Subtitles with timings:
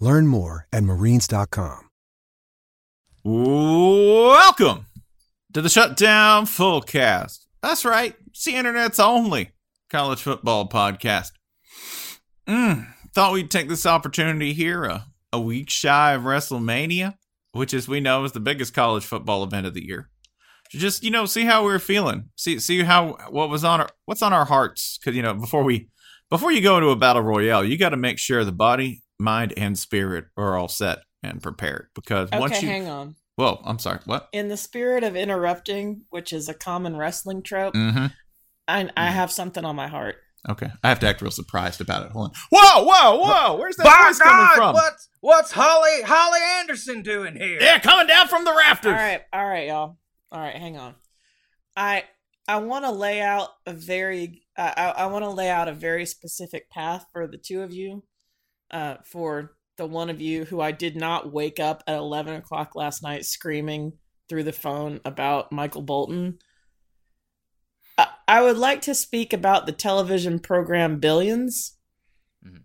[0.00, 1.88] Learn more at marines.com.
[3.24, 4.86] Welcome
[5.52, 7.46] to the Shutdown Fullcast.
[7.62, 9.50] That's right, it's the internet's only
[9.90, 11.32] college football podcast.
[12.46, 17.14] Mm, thought we'd take this opportunity here, a, a week shy of WrestleMania,
[17.52, 20.08] which, as we know, is the biggest college football event of the year.
[20.70, 23.88] Just you know, see how we are feeling, see see how what was on our
[24.04, 25.88] what's on our hearts, because you know before we
[26.30, 29.52] before you go into a battle royale, you got to make sure the body, mind,
[29.56, 31.88] and spirit are all set and prepared.
[31.94, 33.16] Because Okay, once you, hang on.
[33.36, 34.28] well, I'm sorry, what?
[34.32, 38.06] In the spirit of interrupting, which is a common wrestling trope, Mm-hmm.
[38.66, 40.16] I, I have something on my heart.
[40.48, 42.12] Okay, I have to act real surprised about it.
[42.12, 42.34] Hold on.
[42.50, 43.56] Whoa, whoa, whoa!
[43.58, 44.74] Where's that By voice coming God, from?
[44.74, 47.58] What's what's Holly Holly Anderson doing here?
[47.60, 48.92] Yeah, coming down from the rafters.
[48.92, 49.98] All right, all right, y'all.
[50.30, 50.94] All right, hang on.
[51.76, 52.04] I
[52.46, 55.72] I want to lay out a very uh, I I want to lay out a
[55.72, 58.04] very specific path for the two of you,
[58.70, 62.74] uh, for the one of you who I did not wake up at eleven o'clock
[62.74, 63.92] last night screaming
[64.28, 66.38] through the phone about Michael Bolton.
[67.96, 71.76] I, I would like to speak about the television program Billions.
[72.44, 72.62] Mhm.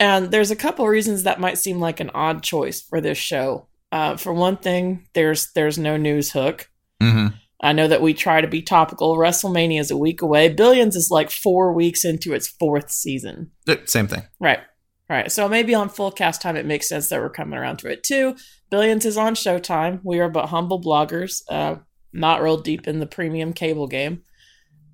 [0.00, 3.68] And there's a couple reasons that might seem like an odd choice for this show.
[3.90, 6.70] Uh, for one thing, there's there's no news hook.
[7.02, 7.34] Mm-hmm.
[7.60, 9.16] I know that we try to be topical.
[9.16, 10.48] WrestleMania is a week away.
[10.48, 13.50] Billions is like four weeks into its fourth season.
[13.86, 14.22] Same thing.
[14.38, 14.60] Right.
[15.08, 15.32] Right.
[15.32, 18.02] So maybe on full cast time, it makes sense that we're coming around to it
[18.02, 18.36] too.
[18.70, 20.00] Billions is on Showtime.
[20.04, 21.76] We are but humble bloggers, uh,
[22.12, 24.22] not real deep in the premium cable game.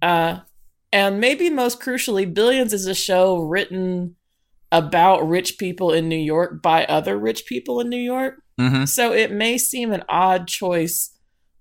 [0.00, 0.41] Uh,
[0.92, 4.14] and maybe most crucially, Billions is a show written
[4.70, 8.41] about rich people in New York by other rich people in New York.
[8.60, 8.84] Mm-hmm.
[8.84, 11.19] So it may seem an odd choice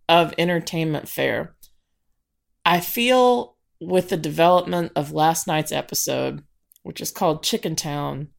[0.07, 1.55] of entertainment fare.
[2.65, 6.43] I feel with the development of last night's episode,
[6.83, 8.29] which is called Chicken Town,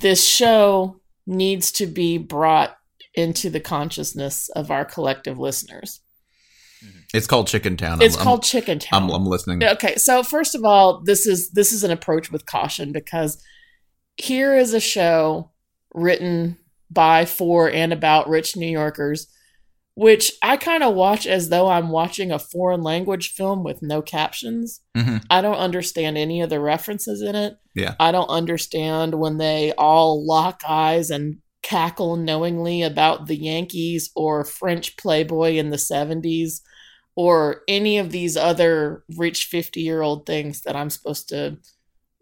[0.00, 2.76] this show needs to be brought
[3.14, 6.00] into the consciousness of our collective listeners.
[6.84, 6.98] Mm-hmm.
[7.14, 8.02] It's called Chicken Town.
[8.02, 9.04] It's I'm- called Chicken Town.
[9.04, 9.62] I'm, I'm listening.
[9.62, 13.42] Okay, so first of all, this is this is an approach with caution because
[14.16, 15.50] here is a show
[15.94, 16.58] written
[16.90, 19.28] by, for, and about rich New Yorkers,
[19.94, 24.02] which I kind of watch as though I'm watching a foreign language film with no
[24.02, 24.80] captions.
[24.96, 25.24] Mhm.
[25.30, 27.56] I don't understand any of the references in it.
[27.74, 27.94] Yeah.
[28.00, 34.44] I don't understand when they all lock eyes and cackle knowingly about the Yankees or
[34.44, 36.60] French Playboy in the 70s
[37.16, 41.58] or any of these other rich 50 year old things that I'm supposed to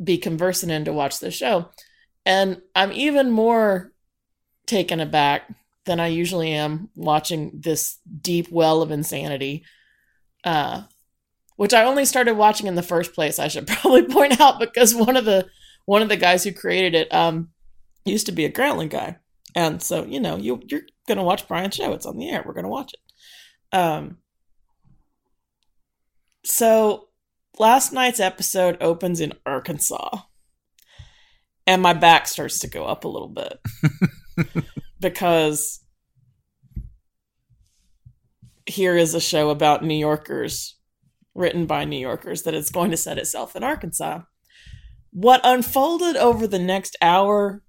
[0.02, 1.70] be conversing in to watch the show.
[2.26, 3.92] And I'm even more
[4.66, 5.50] taken aback
[5.84, 9.64] than I usually am watching this deep well of insanity.
[10.44, 10.82] Uh,
[11.56, 13.38] which I only started watching in the first place.
[13.38, 15.48] I should probably point out because one of the
[15.84, 17.50] one of the guys who created it um,
[18.04, 19.16] used to be a Grantland guy,
[19.54, 21.92] and so you know you you're gonna watch Brian's show.
[21.92, 22.42] It's on the air.
[22.44, 23.76] We're gonna watch it.
[23.76, 24.18] Um
[26.44, 27.08] so
[27.58, 30.18] last night's episode opens in Arkansas.
[31.66, 33.60] And my back starts to go up a little bit.
[35.02, 35.84] because
[38.66, 40.76] here is a show about New Yorkers,
[41.34, 44.20] written by New Yorkers, that is going to set itself in Arkansas.
[45.10, 47.62] What unfolded over the next hour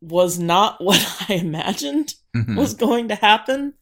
[0.00, 2.56] was not what I imagined Mhm.
[2.58, 3.74] was going to happen.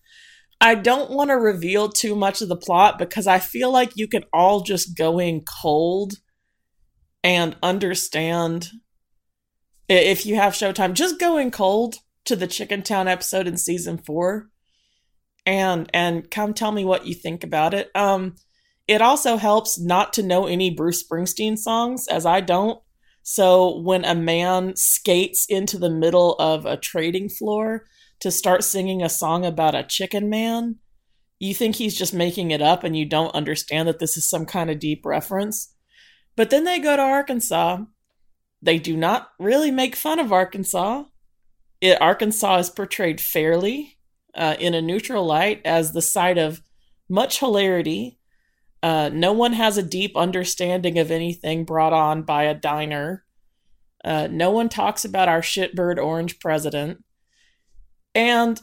[0.61, 4.07] I don't want to reveal too much of the plot because I feel like you
[4.07, 6.15] can all just go in cold
[7.25, 8.69] and understand
[9.89, 10.93] if you have Showtime.
[10.93, 14.51] Just go in cold to the Chicken Town episode in season four,
[15.47, 17.91] and and come tell me what you think about it.
[17.95, 18.37] Um,
[18.87, 22.81] it also helps not to know any Bruce Springsteen songs, as I don't.
[23.23, 27.87] So when a man skates into the middle of a trading floor
[28.21, 30.77] to start singing a song about a chicken man,
[31.39, 34.45] you think he's just making it up and you don't understand that this is some
[34.45, 35.75] kind of deep reference.
[36.37, 37.79] But then they go to Arkansas.
[38.61, 41.05] They do not really make fun of Arkansas.
[41.85, 43.99] It, Arkansas is portrayed fairly
[44.35, 46.63] uh, in a neutral light as the site of
[47.11, 48.19] much hilarity.
[48.83, 53.27] Uh, no one has a deep understanding of anything brought on by a diner.
[54.03, 57.05] Uh, no one talks about our shitbird orange president.
[58.15, 58.59] And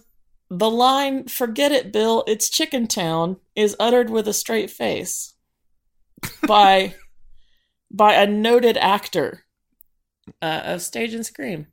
[0.50, 5.36] the line, forget it, Bill, it's Chicken Town, is uttered with a straight face
[6.48, 6.96] by,
[7.92, 9.44] by a noted actor
[10.42, 11.68] uh, of stage and screen.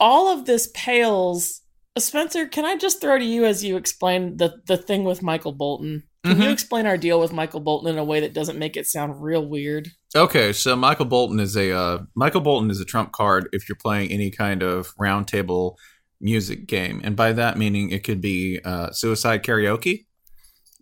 [0.00, 1.60] All of this pales.
[1.98, 5.52] Spencer, can I just throw to you as you explain the, the thing with Michael
[5.52, 6.04] Bolton?
[6.24, 6.52] Can you Mhm.
[6.52, 9.44] explain our deal with Michael Bolton in a way that doesn't make it sound real
[9.48, 9.88] weird?
[10.14, 13.76] Okay, so Michael Bolton is a uh, Michael Bolton is a trump card if you're
[13.80, 15.74] playing any kind of roundtable
[16.20, 20.06] music game, and by that meaning it could be uh, suicide karaoke,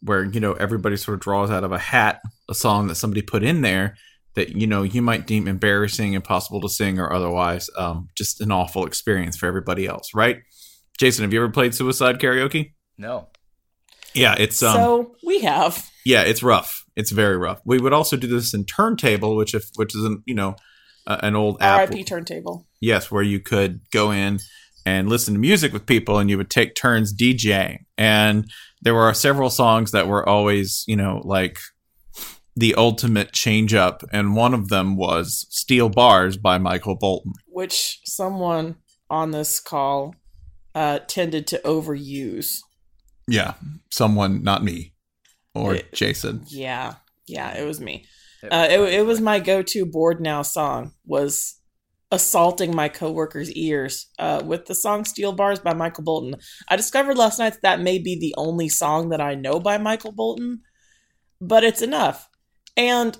[0.01, 2.21] where you know everybody sort of draws out of a hat
[2.51, 3.97] a song that somebody put in there
[4.37, 8.53] that you know you might deem embarrassing, impossible to sing, or otherwise um, just an
[8.53, 10.39] awful experience for everybody else, right?
[11.01, 12.73] Jason, have you ever played suicide karaoke?
[12.97, 13.29] No.
[14.15, 15.91] Yeah, it's um, so we have.
[16.05, 16.85] yeah, it's rough.
[16.97, 17.61] It's very rough.
[17.65, 20.57] We would also do this in Turntable, which if which is an you know
[21.07, 21.91] uh, an old app.
[21.91, 22.67] RIP turntable.
[22.81, 24.39] Yes, where you could go in
[24.85, 27.85] and listen to music with people, and you would take turns DJing.
[27.99, 28.51] And
[28.81, 31.59] there were several songs that were always you know like
[32.59, 37.33] the ultimate change up, and one of them was "Steel Bars" by Michael Bolton.
[37.49, 38.77] which someone
[39.11, 40.15] on this call
[40.75, 42.59] uh, tended to overuse.
[43.29, 43.55] Yeah,
[43.91, 44.95] someone, not me
[45.55, 46.45] or It- Jason.
[46.49, 46.95] Yeah,
[47.27, 48.07] yeah, it was me.
[48.51, 50.93] Uh, it, it was my go-to board now song.
[51.05, 51.59] Was
[52.13, 56.37] assaulting my coworkers' ears uh, with the song "Steel Bars" by Michael Bolton.
[56.69, 59.79] I discovered last night that that may be the only song that I know by
[59.79, 60.61] Michael Bolton,
[61.41, 62.29] but it's enough.
[62.77, 63.17] And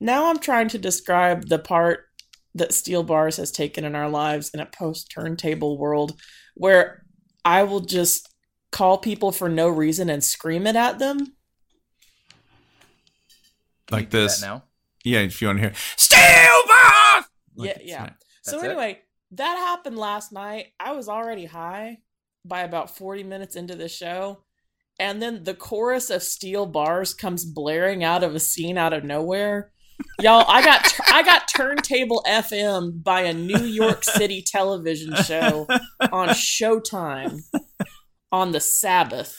[0.00, 2.06] now I'm trying to describe the part
[2.54, 6.18] that Steel Bars has taken in our lives in a post turntable world
[6.54, 7.04] where
[7.44, 8.28] I will just
[8.72, 11.36] call people for no reason and scream it at them.
[13.90, 14.40] Like this.
[14.40, 14.64] now?
[15.04, 16.20] Yeah, if you want to hear "Steel
[16.68, 17.24] Bars."
[17.56, 18.10] Like yeah, yeah.
[18.42, 18.66] So That's it?
[18.68, 19.00] anyway,
[19.32, 20.66] that happened last night.
[20.78, 21.98] I was already high
[22.44, 24.44] by about 40 minutes into the show.
[25.00, 29.02] And then the chorus of steel bars comes blaring out of a scene out of
[29.02, 29.72] nowhere.
[30.20, 35.66] Y'all, I got I got turntable FM by a New York City television show
[36.12, 37.40] on Showtime
[38.30, 39.38] on the Sabbath.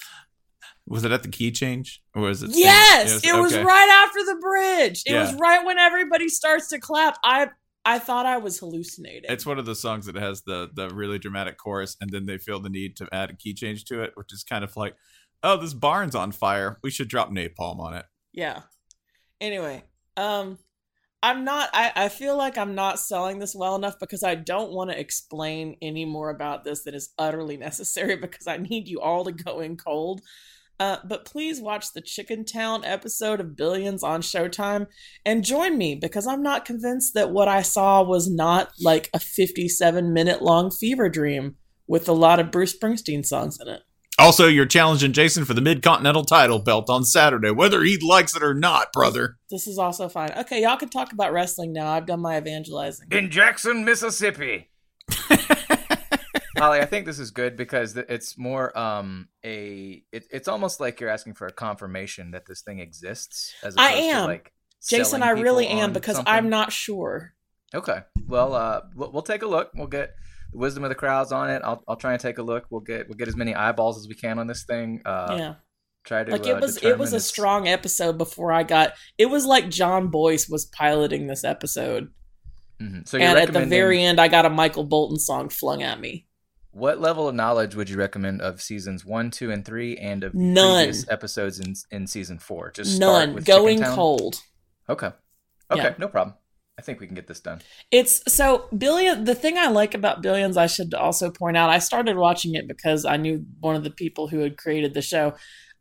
[0.88, 2.50] Was it at the key change or was it?
[2.54, 3.64] Yes, it was okay.
[3.64, 5.04] right after the bridge.
[5.06, 7.18] It was right when everybody starts to clap.
[7.24, 7.50] I
[7.84, 9.30] I thought I was hallucinating.
[9.30, 12.38] It's one of the songs that has the the really dramatic chorus, and then they
[12.38, 14.96] feel the need to add a key change to it, which is kind of like,
[15.44, 16.80] oh, this barn's on fire.
[16.84, 18.06] We should drop napalm on it.
[18.34, 18.62] Yeah.
[19.40, 19.84] Anyway,
[20.18, 20.58] um
[21.24, 24.72] I'm not I, I feel like I'm not selling this well enough because I don't
[24.72, 29.00] want to explain any more about this that is utterly necessary because I need you
[29.00, 30.22] all to go in cold.
[30.80, 34.88] Uh, but please watch the Chicken Town episode of Billions on Showtime
[35.24, 39.20] and join me because I'm not convinced that what I saw was not like a
[39.20, 41.56] 57 minute long fever dream
[41.86, 43.84] with a lot of Bruce Springsteen songs in it.
[44.22, 48.36] Also, you're challenging Jason for the Mid Continental title belt on Saturday, whether he likes
[48.36, 49.38] it or not, brother.
[49.50, 50.32] This is also fine.
[50.38, 51.88] Okay, y'all can talk about wrestling now.
[51.88, 53.08] I've done my evangelizing.
[53.12, 54.70] In Jackson, Mississippi.
[56.58, 61.00] Holly, I think this is good because it's more um a it, it's almost like
[61.00, 64.26] you're asking for a confirmation that this thing exists as I opposed to, am.
[64.28, 64.54] like
[64.88, 66.32] Jason, I really am because something.
[66.32, 67.34] I'm not sure.
[67.74, 68.02] Okay.
[68.28, 69.72] Well, uh we'll, we'll take a look.
[69.74, 70.14] We'll get
[70.52, 71.62] the wisdom of the crowd's on it.
[71.64, 72.66] I'll I'll try and take a look.
[72.70, 75.02] We'll get we'll get as many eyeballs as we can on this thing.
[75.06, 75.54] Uh, yeah.
[76.04, 78.94] Try to Like uh, it was it was a its- strong episode before I got
[79.18, 82.12] it was like John Boyce was piloting this episode.
[82.82, 83.08] Mhm.
[83.08, 86.00] So you're and at the very end I got a Michael Bolton song flung at
[86.00, 86.26] me.
[86.72, 90.34] what level of knowledge would you recommend of seasons one, two, and three, and of
[90.34, 90.86] None.
[90.86, 92.72] previous episodes in in season four?
[92.72, 93.44] Just start None.
[93.44, 94.42] Going cold.
[94.90, 95.12] Okay.
[95.70, 95.94] Okay, Yeah.
[96.00, 96.36] no problem.
[96.78, 97.62] I think we can get this done.
[97.92, 99.26] It's so Billion.
[99.26, 102.68] The thing I like about Billions, I should also point out, I started watching it
[102.68, 105.36] because I knew one of the people who had created the show.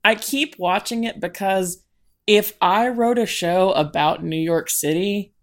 [0.05, 1.83] I keep watching it because
[2.27, 5.35] if I wrote a show about New York City,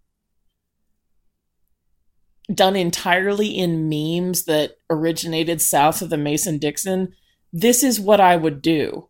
[2.53, 7.13] done entirely in memes that originated south of the Mason Dixon,
[7.51, 9.09] this is what I would do.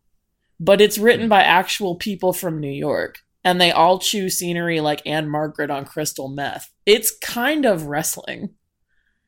[0.60, 5.01] But it's written by actual people from New York, and they all chew scenery like
[5.06, 6.72] Ann-Margret on crystal meth.
[6.86, 8.50] It's kind of wrestling.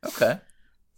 [0.05, 0.39] Okay.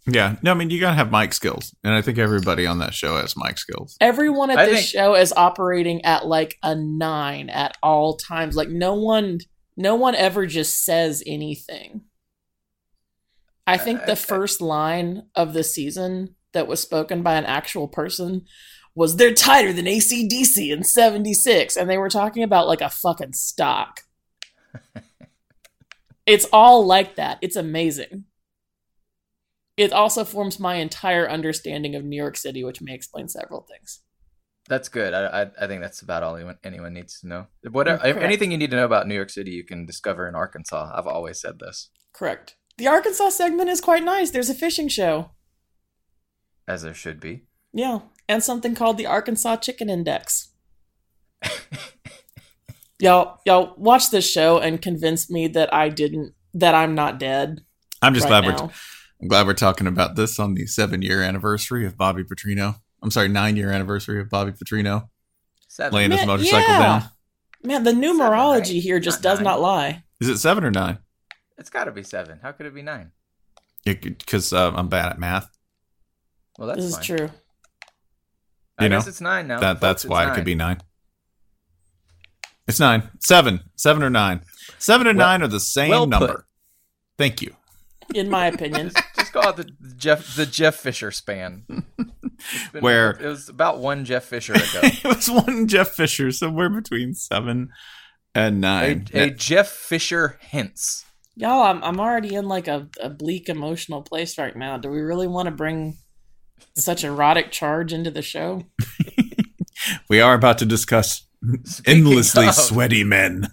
[0.06, 0.36] Yeah.
[0.42, 3.16] No, I mean you gotta have mic skills, and I think everybody on that show
[3.18, 3.96] has mic skills.
[4.00, 8.56] Everyone at I this think- show is operating at like a nine at all times.
[8.56, 9.38] Like no one,
[9.76, 12.02] no one ever just says anything.
[13.66, 17.34] I think uh, I- I- the first line of the season that was spoken by
[17.36, 18.44] an actual person
[18.94, 21.76] was they're tighter than ACDC in 76.
[21.76, 24.00] And they were talking about like a fucking stock.
[26.26, 27.38] it's all like that.
[27.40, 28.24] It's amazing.
[29.76, 34.00] It also forms my entire understanding of New York City, which may explain several things.
[34.68, 35.12] That's good.
[35.12, 37.46] I, I I think that's about all anyone, anyone needs to know.
[37.70, 38.22] Whatever, mm, Correct.
[38.22, 40.92] anything you need to know about New York City, you can discover in Arkansas.
[40.94, 42.56] I've always said this, Correct.
[42.78, 44.30] The Arkansas segment is quite nice.
[44.30, 45.30] There's a fishing show.
[46.68, 47.42] as there should be.
[47.72, 48.00] Yeah.
[48.28, 50.50] And something called the Arkansas Chicken Index.
[53.00, 57.62] y'all y'all watch this show and convince me that I didn't that I'm not dead.
[58.00, 58.64] I'm just right glad now.
[58.64, 58.70] we're
[59.20, 62.76] I'm glad we're talking about this on the seven year anniversary of Bobby Petrino.
[63.02, 65.08] I'm sorry, nine year anniversary of Bobby Petrino
[65.68, 65.94] Seven.
[65.94, 66.78] laying his motorcycle yeah.
[66.78, 67.04] down.
[67.64, 68.82] Man, the numerology right?
[68.82, 69.44] here just Not does nine.
[69.44, 70.04] not lie.
[70.20, 70.98] Is it seven or nine?
[71.58, 72.40] It's got to be seven.
[72.42, 73.12] How could it be nine?
[73.84, 75.48] Because uh, I'm bad at math.
[76.58, 77.30] Well, that's this is fine.
[78.82, 78.84] True.
[78.84, 79.60] I You know, guess it's nine now.
[79.60, 80.78] that folks, that's it's why it could be nine.
[82.68, 84.42] It's nine, seven, seven or nine.
[84.78, 86.10] Seven and Well- nine are the same well put.
[86.10, 86.46] number.
[87.18, 87.56] Thank you.
[88.14, 88.90] In my opinion.
[89.16, 91.64] Just call it the the Jeff the Jeff Fisher span.
[92.72, 94.62] Been- Where- it was about one Jeff Fisher ago.
[94.82, 97.70] it was one Jeff Fisher somewhere between seven
[98.34, 99.06] and a, nine.
[99.12, 101.04] a Jeff Fisher hints.
[101.34, 104.76] Y'all, I'm I'm already in like a, a bleak emotional place right now.
[104.76, 105.96] Do we really want to bring
[106.74, 108.64] such erotic charge into the show?
[110.08, 111.26] we are about to discuss
[111.64, 113.48] Speaking endlessly of- sweaty men.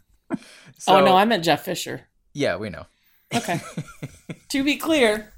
[0.78, 2.02] So- oh no, I meant Jeff Fisher.
[2.34, 2.86] yeah, we know.
[3.34, 3.62] Okay.
[4.50, 5.32] to be clear,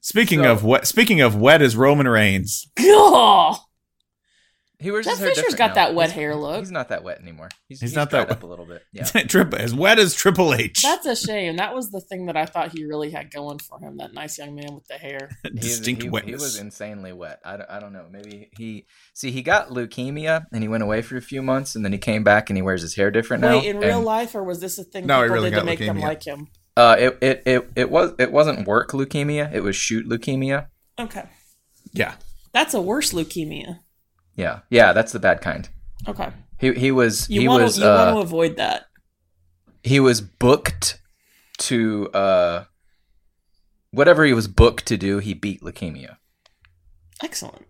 [0.00, 2.66] Speaking So- of wet, speaking of wet is Roman Reigns.
[2.76, 3.56] Gah!
[4.82, 5.74] He wears Jeff his hair Fisher's got now.
[5.74, 6.58] that wet He's- hair look.
[6.58, 7.48] He's not that wet anymore.
[7.68, 8.46] He's, He's he's not that dried up wet.
[8.46, 8.82] a little bit.
[8.92, 9.04] Yeah.
[9.28, 10.82] Triple, as wet as Triple H.
[10.82, 11.56] That's a shame.
[11.56, 13.96] That was the thing that I thought he really had going for him.
[13.98, 15.30] That nice young man with the hair.
[15.54, 16.28] Distinct he, wetness.
[16.28, 17.40] he was insanely wet.
[17.44, 18.06] I, don't- I don't know.
[18.10, 21.84] Maybe he see he got leukemia and he went away for a few months and
[21.84, 23.58] then he came back and he wears his hair different now.
[23.58, 25.56] Wait, in real And, life, or was this a thing No, he people really did
[25.56, 26.02] to got make them leukemia.
[26.02, 26.48] like him?
[26.76, 29.52] Uh, it, it it it was it wasn't work leukemia.
[29.52, 30.68] It was shoot leukemia.
[30.98, 31.24] Okay,
[31.92, 32.14] yeah.
[32.52, 33.80] that's a worse leukemia.
[34.36, 35.68] Yeah, yeah, that's the bad kind.
[36.08, 38.86] Okay, He he was you he want was to you uh, want to avoid that.
[39.82, 41.00] he was booked
[41.58, 42.64] to uh
[43.90, 45.18] whatever he was booked to do.
[45.18, 46.16] He beat leukemia.
[47.22, 47.66] Excellent.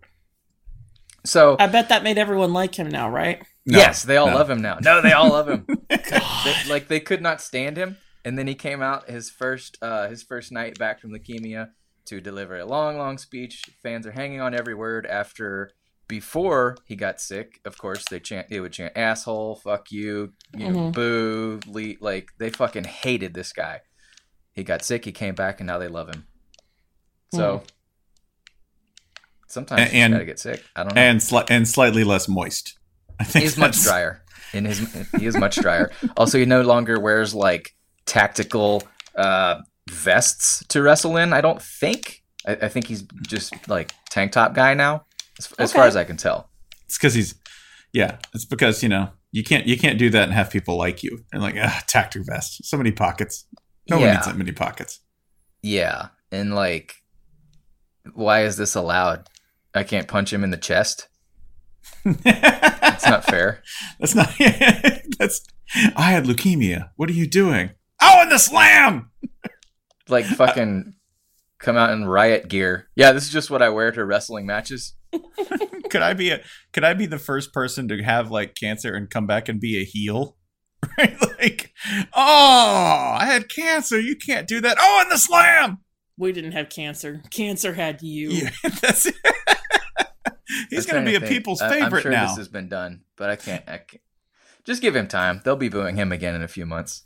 [1.25, 3.43] So I bet that made everyone like him now, right?
[3.67, 4.35] No, yes, they all no.
[4.35, 4.79] love him now.
[4.83, 5.67] No, they all love him.
[5.89, 10.09] They- like they could not stand him, and then he came out his first uh,
[10.09, 11.71] his first night back from leukemia
[12.07, 13.63] to deliver a long, long speech.
[13.83, 15.07] Fans are hanging on every word.
[15.07, 15.71] After
[16.13, 18.51] before he got sick, of course they chant.
[18.51, 20.93] They would chant "asshole," "fuck you," you know, Mhm.
[20.93, 23.81] "boo," le-, like they fucking hated this guy.
[24.53, 25.07] He got sick.
[25.07, 26.27] He came back, and now they love him.
[27.35, 27.63] So.
[29.49, 30.63] Sometimes And- you and- gotta get sick.
[30.77, 32.79] I don't know And sli- and slightly less moist.
[33.21, 34.79] I think he's much drier in his
[35.19, 38.83] he is much drier also he no longer wears like tactical
[39.15, 44.33] uh vests to wrestle in i don't think i, I think he's just like tank
[44.33, 45.07] top guy now
[45.39, 46.51] as, as far as i can tell
[46.87, 47.35] It's because he's,
[47.93, 48.19] yeah.
[48.35, 51.25] It's because you know you can't you can't do that and have people like you
[51.33, 53.47] and like ah tactic vest so many pockets.
[53.91, 55.01] No one needs that many pockets.
[55.63, 56.95] yeah and like
[58.15, 59.29] why is this allowed
[59.75, 61.09] i can't punch him in the chest
[62.25, 63.63] that's not fair
[63.99, 64.31] That's not.
[65.19, 65.45] that's.
[65.97, 66.91] I had leukemia.
[66.97, 67.71] What are you doing?
[68.01, 69.11] Oh, in the slam.
[70.09, 70.95] like fucking
[71.59, 72.89] come out in riot gear.
[72.97, 74.95] Yeah, this is just what I wear to wrestling matches.
[75.91, 76.41] could I be a
[76.73, 79.81] could I be the first person to have like cancer and come back and be
[79.81, 80.37] a heel?
[80.99, 81.17] Right?
[81.41, 81.73] Like,
[82.13, 84.01] oh, I had cancer.
[84.01, 84.77] You can't do that.
[84.81, 85.79] Oh, and the slam.
[86.19, 87.23] We didn't have cancer.
[87.31, 88.31] Cancer had you.
[88.31, 88.51] Yeah,
[88.81, 89.15] that's it.
[90.71, 91.31] He's gonna be a think.
[91.33, 92.27] people's I- favorite I'm sure now.
[92.29, 94.03] this has been done, but I can't, I can't.
[94.65, 95.41] Just give him time.
[95.45, 97.05] They'll be booing him again in a few months.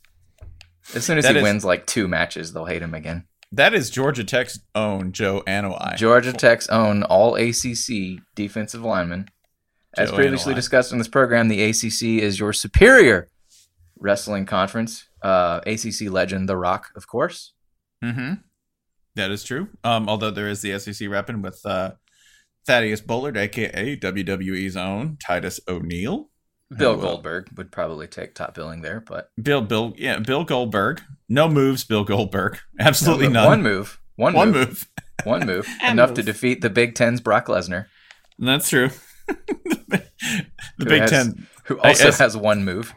[0.95, 3.25] As soon as That he is- wins like two matches, they'll hate him again.
[3.53, 5.97] That is Georgia Tech's own Joe Anoa'i.
[5.97, 9.29] Georgia Tech's own all ACC defensive lineman.
[9.97, 10.57] As Joe previously Anoa'i.
[10.57, 13.29] discussed in this program, the ACC is your superior
[13.99, 15.09] wrestling conference.
[15.23, 17.53] Uh, ACC legend The Rock, of course.
[18.05, 18.35] Mm-hmm.
[19.15, 19.69] That is true.
[19.83, 21.93] Um, although there is the SEC repping with uh,
[22.67, 26.29] Thaddeus Bullard, aka WWE's own Titus O'Neil.
[26.75, 31.01] Bill who, Goldberg would probably take top billing there, but Bill Bill yeah, Bill Goldberg.
[31.29, 32.59] No moves, Bill Goldberg.
[32.81, 33.47] Absolutely No, none.
[33.49, 34.01] One move.
[34.17, 34.69] One, One move.
[34.69, 34.89] move.
[35.25, 35.69] One move.
[35.83, 37.87] A Enough to defeat the Big Ten's Brock Lesnar.
[38.39, 38.91] That's true.
[39.27, 40.05] the
[40.79, 41.47] who Big has- Ten.
[41.65, 42.95] Who also as- has one move.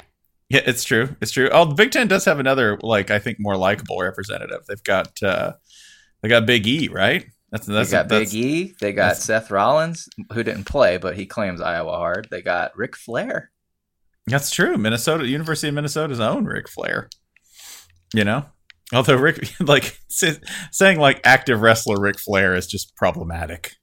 [0.50, 1.16] Yeah, it's true.
[1.22, 1.50] It's true.
[1.52, 4.66] Oh, the Big Ten does have another, like I think, more likable representative.
[4.68, 5.54] They've got uh
[6.22, 7.26] they got Big E, right?
[7.52, 8.74] That's that's they got that's, Big E.
[8.80, 12.28] They got Seth Rollins, who didn't play, but he claims Iowa hard.
[12.30, 13.52] They got Ric Flair.
[14.30, 14.78] That's true.
[14.78, 17.10] Minnesota, University of Minnesota's own Ric Flair.
[18.14, 18.46] You know,
[18.94, 23.74] although Rick, like saying like active wrestler Ric Flair is just problematic.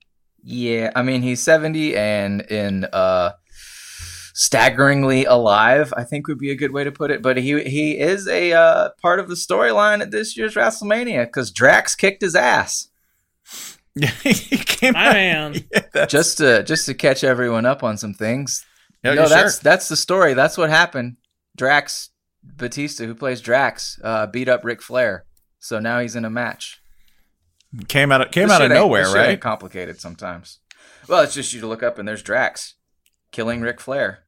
[0.42, 3.32] Yeah, I mean he's seventy and in uh
[4.34, 5.92] staggeringly alive.
[5.96, 7.22] I think would be a good way to put it.
[7.22, 11.50] But he he is a uh, part of the storyline at this year's WrestleMania because
[11.50, 12.88] Drax kicked his ass.
[13.94, 15.54] Yeah, he came My out- man.
[15.94, 18.64] Yeah, Just to just to catch everyone up on some things.
[19.02, 19.60] Yeah, no, that's sure?
[19.62, 20.34] that's the story.
[20.34, 21.16] That's what happened.
[21.56, 22.10] Drax
[22.42, 25.24] Batista, who plays Drax, uh, beat up Ric Flair.
[25.58, 26.80] So now he's in a match.
[27.88, 29.40] came out of came This out of nowhere, right?
[29.40, 30.60] complicated sometimes.
[31.08, 32.74] Well, it's just you to look up and there's Drax
[33.32, 34.24] killing Ric Flair.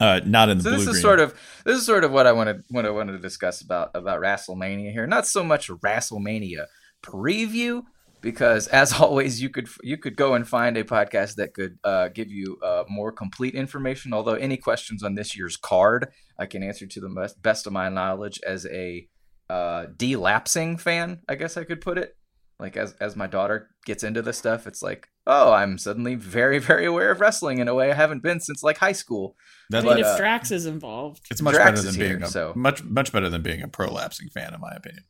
[0.00, 1.02] Uh, not in the So blue this is green.
[1.02, 1.34] sort of
[1.64, 4.90] this is sort of what I wanted what I wanted to discuss about about WrestleMania
[4.92, 5.06] here.
[5.06, 6.66] Not so much WrestleMania
[7.02, 7.84] preview
[8.24, 12.08] because as always you could you could go and find a podcast that could uh,
[12.08, 14.12] give you uh, more complete information.
[14.12, 16.08] Although any questions on this year's card,
[16.38, 19.06] I can answer to the best, best of my knowledge as a
[19.48, 21.20] uh, delapsing fan.
[21.28, 22.16] I guess I could put it
[22.58, 26.58] like as as my daughter gets into this stuff, it's like oh, I'm suddenly very
[26.58, 29.36] very aware of wrestling in a way I haven't been since like high school.
[29.38, 32.18] I That's mean, But, if uh, Drax is involved, it's much Drax better than being
[32.18, 35.04] here, a so- much much better than being a prolapsing fan, in my opinion.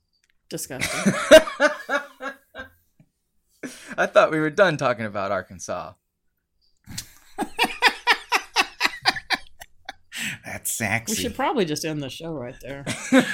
[0.50, 1.12] disgusting.
[3.96, 5.92] I thought we were done talking about Arkansas.
[10.44, 11.12] That's sexy.
[11.12, 12.84] we should probably just end the show right there.
[12.86, 13.28] Absolutely.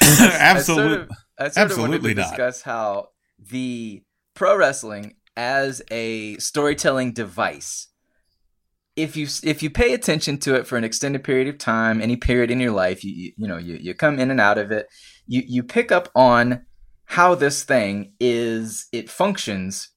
[0.00, 2.28] I sort of, I sort of wanted Absolutely to not.
[2.30, 4.02] discuss how the
[4.34, 7.88] pro wrestling as a storytelling device.
[8.94, 12.16] If you if you pay attention to it for an extended period of time, any
[12.16, 14.70] period in your life, you you, you know you, you come in and out of
[14.70, 14.86] it,
[15.26, 16.66] you you pick up on
[17.12, 19.90] how this thing is it functions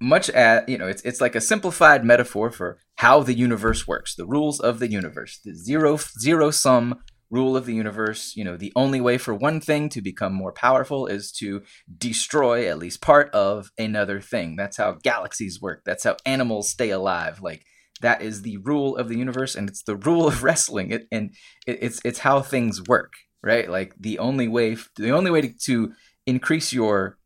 [0.00, 4.14] much as you know it's it's like a simplified metaphor for how the universe works
[4.14, 8.34] the rules of the universe the zero zero sum rule of the universe.
[8.36, 11.62] You know the only way for one thing to become more powerful is to
[11.96, 14.56] destroy at least part of another thing.
[14.56, 15.82] That's how galaxies work.
[15.84, 17.40] That's how animals stay alive.
[17.40, 17.64] Like
[18.02, 20.90] that is the rule of the universe and it's the rule of wrestling.
[20.90, 21.34] It, and
[21.66, 23.12] it, it's it's how things work
[23.42, 23.70] right?
[23.70, 25.92] Like the only way the only way to, to
[26.30, 27.18] increase your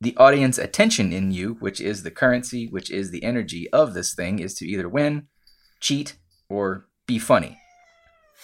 [0.00, 4.14] the audience attention in you, which is the currency, which is the energy of this
[4.14, 5.26] thing, is to either win,
[5.80, 6.16] cheat,
[6.48, 7.58] or be funny.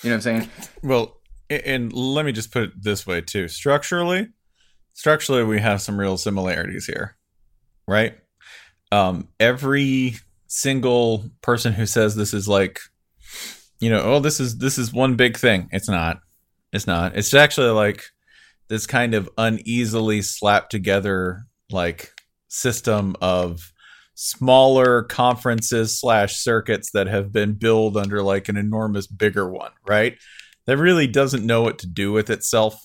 [0.02, 0.50] You know what I'm saying?
[0.82, 3.48] Well, and let me just put it this way too.
[3.48, 4.28] Structurally,
[4.92, 7.16] structurally, we have some real similarities here,
[7.86, 8.18] right?
[8.90, 12.80] Um, every single person who says this is like,
[13.80, 15.68] you know, oh, this is this is one big thing.
[15.72, 16.18] It's not.
[16.72, 17.16] It's not.
[17.16, 18.04] It's actually like
[18.68, 22.12] this kind of uneasily slapped together like
[22.48, 23.72] system of
[24.14, 30.16] smaller conferences slash circuits that have been billed under like an enormous bigger one, right?
[30.66, 32.80] That really doesn't know what to do with itself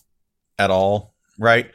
[0.58, 1.72] at all, right?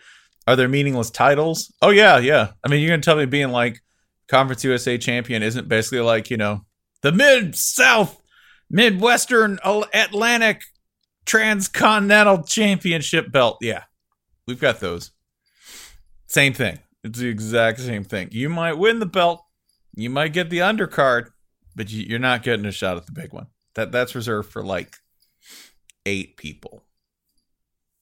[0.47, 1.73] Are there meaningless titles?
[1.81, 2.51] Oh yeah, yeah.
[2.65, 3.81] I mean, you're gonna tell me being like
[4.29, 6.67] Conference USA champion isn't basically like you know
[7.03, 8.21] the Mid South
[8.69, 10.63] Midwestern Atlantic
[11.25, 13.59] Transcontinental Championship belt?
[13.63, 13.85] Yeah,
[14.47, 15.11] we've got those.
[16.27, 16.79] Same thing.
[17.03, 18.29] It's the exact same thing.
[18.33, 19.45] You might win the belt,
[19.95, 21.31] you might get the undercard,
[21.77, 23.49] but you, you're not getting a shot at the big one.
[23.75, 24.97] That that's reserved for like
[26.07, 26.85] eight people.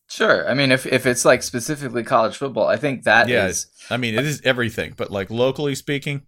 [0.08, 0.48] Sure.
[0.48, 3.96] I mean, if if it's like specifically college football, I think that yeah, is- I
[3.96, 6.22] mean, it is everything, but like locally speaking,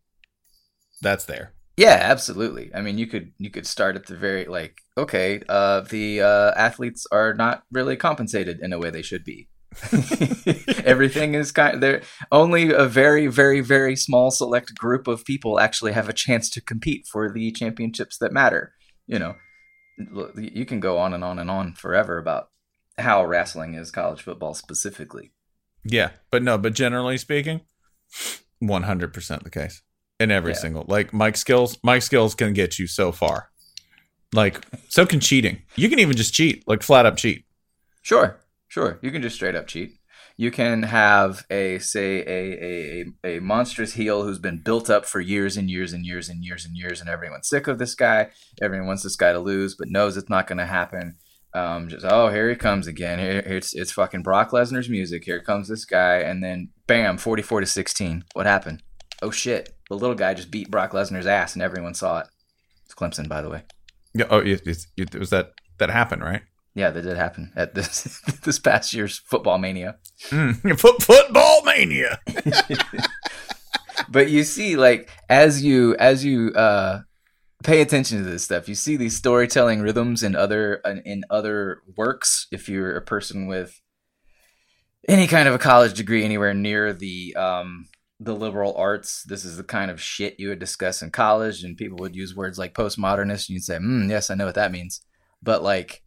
[1.02, 1.52] that's there.
[1.76, 2.70] Yeah, absolutely.
[2.74, 6.52] I mean, you could you could start at the very like, okay, uh, the uh,
[6.56, 9.48] athletes are not really compensated in a way they should be.
[10.84, 11.74] Everything is kind.
[11.74, 16.12] Of, There only a very very very small select group of people actually have a
[16.12, 18.72] chance to compete for the championships that matter.
[19.06, 19.34] You know,
[20.36, 22.48] you can go on and on and on forever about
[22.98, 25.32] how wrestling is college football specifically.
[25.84, 27.60] Yeah, but no, but generally speaking,
[28.58, 29.82] one hundred percent the case
[30.20, 30.58] in every Yeah.
[30.58, 30.84] single.
[30.88, 33.50] Like Mic skills, mic skills can get you so far.
[34.32, 35.62] Like so can cheating.
[35.76, 37.44] You can even just cheat, like flat up cheat.
[38.02, 38.38] Sure,
[38.74, 38.98] sure.
[39.02, 40.00] You can just straight up cheat.
[40.36, 45.20] You can have a say a, a a monstrous heel who's been built up for
[45.20, 48.30] years and years and years and years and years, and everyone's sick of this guy.
[48.60, 51.16] Everyone wants this guy to lose, but knows it's not going to happen.
[51.54, 53.20] Um, just oh, here he comes again.
[53.20, 55.22] Here, it's it's fucking Brock Lesnar's music.
[55.24, 58.24] Here comes this guy, and then bam, forty four to sixteen.
[58.32, 58.82] What happened?
[59.22, 59.72] Oh shit!
[59.88, 62.26] The little guy just beat Brock Lesnar's ass, and everyone saw it.
[62.86, 63.62] It's Clemson, by the way.
[64.14, 66.42] Yeah, oh, it, it, it was that that happened, right?
[66.74, 69.96] Yeah, that did happen at this this past year's football mania.
[70.30, 72.20] Mm, foot, football mania.
[74.08, 77.00] but you see like as you as you uh
[77.62, 82.46] pay attention to this stuff you see these storytelling rhythms in other in other works
[82.50, 83.80] if you're a person with
[85.08, 87.88] any kind of a college degree anywhere near the um
[88.20, 91.76] the liberal arts this is the kind of shit you would discuss in college and
[91.76, 94.72] people would use words like postmodernist and you'd say mm, yes i know what that
[94.72, 95.00] means
[95.42, 96.03] but like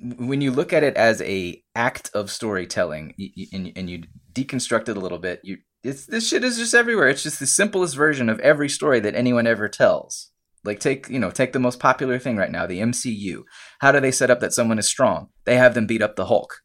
[0.00, 3.14] when you look at it as a act of storytelling
[3.52, 4.02] and, and you
[4.32, 7.08] deconstruct it a little bit you it's this shit is just everywhere.
[7.08, 10.30] It's just the simplest version of every story that anyone ever tells.
[10.64, 13.44] Like take you know take the most popular thing right now the mcu
[13.78, 15.28] how do they set up that someone is strong?
[15.44, 16.62] They have them beat up the hulk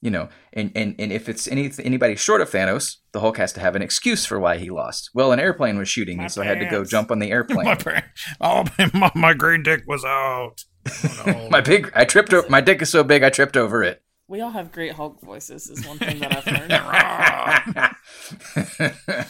[0.00, 3.52] you know and and, and if it's any anybody short of thanos the hulk has
[3.54, 5.10] to have an excuse for why he lost.
[5.12, 7.66] Well an airplane was shooting me so i had to go jump on the airplane.
[7.66, 8.04] my,
[8.40, 10.64] oh, my, my green dick was out.
[11.26, 14.02] Oh, my big i tripped over my dick is so big i tripped over it
[14.28, 15.68] We all have great Hulk voices.
[15.70, 16.46] Is one thing that I've
[18.64, 19.26] learned.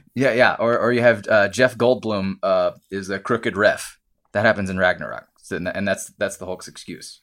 [0.14, 0.56] yeah, yeah.
[0.58, 3.98] Or or you have uh, Jeff Goldblum uh, is a crooked ref.
[4.32, 7.20] That happens in Ragnarok, so, and that's that's the Hulk's excuse,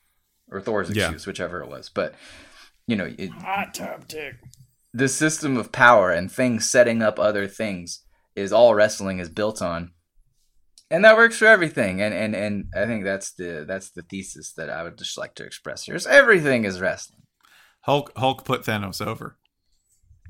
[0.51, 1.03] or Thor's Yeah.
[1.05, 1.89] excuse, whichever it was.
[1.89, 2.15] But
[2.87, 4.35] you know, it, Hot tub tick.
[4.93, 8.01] the system of power and things setting up other things
[8.35, 9.91] is all wrestling is built on,
[10.95, 12.01] and that works for everything.
[12.01, 15.35] And and and I think that's the that's the thesis that I would just like
[15.35, 15.95] to express here.
[15.95, 17.23] Is everything is wrestling,
[17.81, 19.37] Hulk Hulk put Thanos over.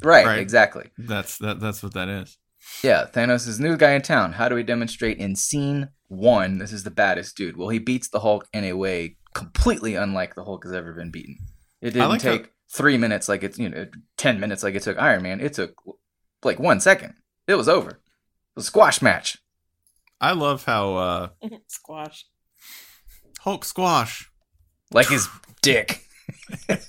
[0.03, 0.25] right?
[0.25, 0.39] Right.
[0.39, 0.89] Exactly.
[0.97, 1.59] That's that.
[1.59, 2.37] That's what that is.
[2.83, 4.33] Yeah, Thanos is new guy in town.
[4.33, 7.57] How do we demonstrate in scene one this is the baddest dude?
[7.57, 11.11] Well, he beats the Hulk in a way completely unlike the Hulk has ever been
[11.11, 11.37] beaten.
[11.79, 13.85] It didn't like take three minutes like it's you know
[14.17, 15.41] ten minutes like it took Iron Man.
[15.41, 15.75] It took
[16.43, 17.13] like one second.
[17.47, 17.91] It was over.
[17.91, 19.37] It was a squash match.
[20.25, 21.29] I love how uh,
[21.67, 22.25] Squash.
[23.41, 24.31] Hulk squash.
[24.91, 25.29] Like his
[25.61, 26.03] dick.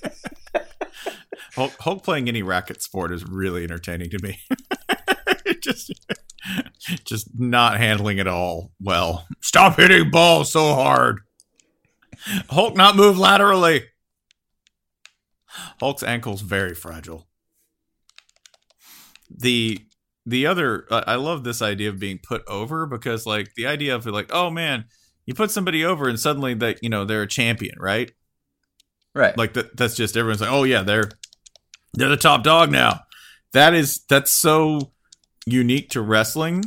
[1.53, 4.39] Hulk, Hulk playing any racket sport is really entertaining to me.
[5.61, 5.93] just,
[7.05, 9.27] just not handling it all well.
[9.41, 11.19] Stop hitting balls so hard.
[12.49, 13.83] Hulk not move laterally.
[15.79, 17.27] Hulk's ankle's very fragile.
[19.29, 19.86] The
[20.27, 23.95] the other I I love this idea of being put over because like the idea
[23.95, 24.85] of like oh man
[25.25, 28.11] you put somebody over and suddenly that you know they're a champion right?
[29.15, 29.35] Right.
[29.35, 31.09] like that that's just everyone's like oh yeah they're
[31.93, 32.99] they're the top dog now.
[33.53, 34.91] That is that's so
[35.45, 36.63] unique to wrestling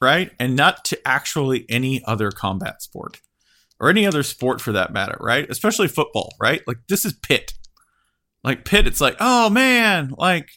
[0.00, 0.30] right?
[0.38, 3.20] And not to actually any other combat sport
[3.80, 5.48] or any other sport for that matter right?
[5.48, 6.62] Especially football right?
[6.66, 7.52] Like this is pit
[8.44, 10.48] like pit it's like oh man like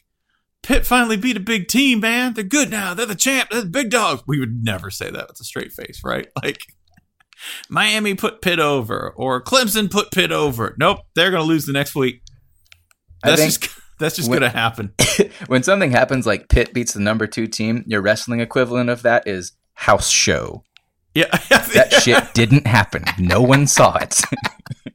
[0.62, 2.34] Pitt finally beat a big team, man.
[2.34, 2.94] They're good now.
[2.94, 3.50] They're the champ.
[3.50, 4.22] They're the big dogs.
[4.26, 6.28] We would never say that with a straight face, right?
[6.42, 6.60] Like
[7.68, 10.76] Miami put Pitt over or Clemson put Pitt over.
[10.78, 12.22] Nope, they're going to lose the next week.
[13.24, 14.94] That's just that's just when- going to happen.
[15.48, 19.26] when something happens like Pitt beats the number two team, your wrestling equivalent of that
[19.26, 20.62] is house show.
[21.14, 21.26] Yeah.
[21.74, 23.04] That shit didn't happen.
[23.18, 24.20] No one saw it.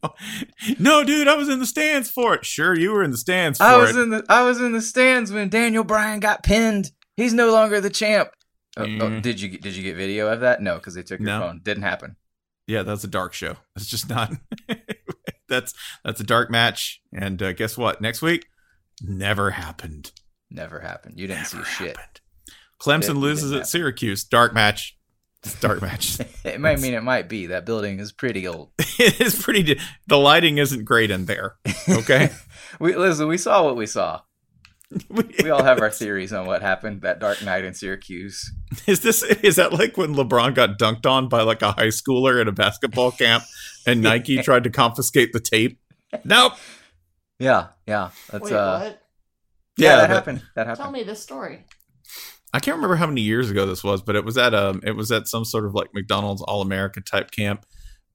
[0.80, 2.46] no, dude, I was in the stands for it.
[2.46, 4.00] Sure, you were in the stands for I was it.
[4.02, 6.92] in the I was in the stands when Daniel Bryan got pinned.
[7.16, 8.30] He's no longer the champ.
[8.78, 9.22] Oh, oh, Mm.
[9.24, 10.62] did you did you get video of that?
[10.62, 11.40] No, because they took your No.
[11.42, 11.62] phone.
[11.64, 12.16] Didn't happen.
[12.68, 13.56] yeah, that's a dark show.
[13.76, 14.34] It's just not.
[15.50, 17.02] that's that's a dark match.
[17.14, 18.02] And uh, guess what?
[18.02, 18.46] Next week,
[19.02, 20.12] never happened.
[20.52, 21.20] Never happened.
[21.20, 21.98] You didn't see shit.
[22.80, 24.24] Clemson didn't loses at Syracuse.
[24.24, 24.97] Dark match.
[25.56, 26.20] Dark match.
[26.46, 27.48] It might mean it might be.
[27.48, 28.72] That building is pretty old.
[28.80, 29.80] it is pretty.
[30.08, 31.56] The lighting isn't great in there.
[31.90, 32.30] Okay.
[32.80, 33.28] We listen.
[33.28, 34.22] We saw what we saw.
[35.10, 38.52] We all have our theories on what happened that dark night in Syracuse.
[38.86, 42.40] Is this is that like when LeBron got dunked on by like a high schooler
[42.40, 43.44] at a basketball camp
[43.86, 45.80] and Nike tried to confiscate the tape?
[46.24, 46.54] Nope.
[47.40, 48.10] Yeah, yeah.
[48.30, 48.80] That's Wait, uh.
[48.80, 49.02] what?
[49.78, 50.42] Yeah, that but- happened.
[50.56, 50.84] That happened.
[50.84, 51.66] Tell me this story.
[52.58, 54.96] I can't remember how many years ago this was, but it was at um it
[54.96, 57.67] was at some sort of like McDonald's All America type camp.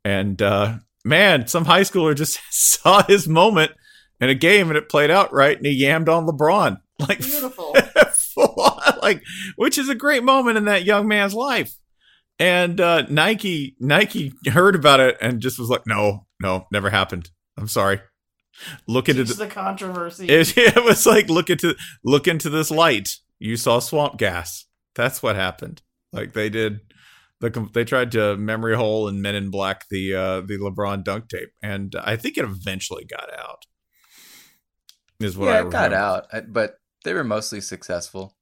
[0.05, 3.70] And uh man, some high schooler just saw his moment
[4.20, 6.78] in a game and it played out right and he yammed on LeBron.
[6.98, 7.74] Like Beautiful.
[9.02, 9.22] like
[9.55, 11.74] which is a great moment in that young man's life.
[12.40, 17.31] And uh Nike Nike heard about it and just was like, "No, no, never happened.
[17.57, 18.00] I'm sorry."
[18.88, 20.28] Look into the the controversy.
[20.28, 23.09] it, it was like look into look into this light.
[23.42, 24.66] You saw swamp gas.
[24.94, 25.83] That's what happened.
[26.12, 26.81] Like they did
[27.40, 31.28] the they tried to memory hole and Men in Black the uh the LeBron dunk
[31.28, 33.64] tape, and I think it eventually got out.
[35.20, 38.37] Is what I yeah, it got out, but they were mostly successful.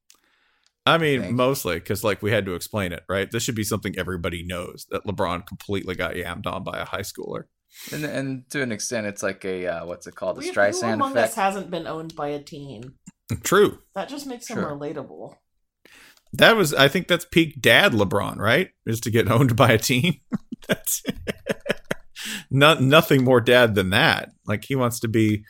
[0.87, 1.35] I mean, think.
[1.37, 3.31] mostly because like we had to explain it, right?
[3.31, 7.01] This should be something everybody knows that LeBron completely got yammed on by a high
[7.03, 7.45] schooler.
[7.93, 10.39] And and to an extent, it's like a uh, what's it called?
[10.39, 11.29] A We- Who Streisand among effect.
[11.31, 12.95] us hasn't been owned by a teen?
[13.43, 13.79] True.
[13.95, 14.71] That just makes him Sure.
[14.77, 15.37] relatable.
[16.33, 18.71] That was, I think, that's peak dad LeBron, right?
[18.87, 20.21] Is to get owned by a team.
[20.69, 21.03] that's
[22.51, 24.31] not nothing more dad than that.
[24.47, 25.45] Like he wants to be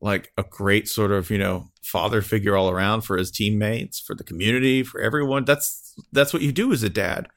[0.00, 4.14] like a great sort of you know father figure all around for his teammates, for
[4.14, 5.44] the community, for everyone.
[5.44, 7.28] That's that's what you do as a dad.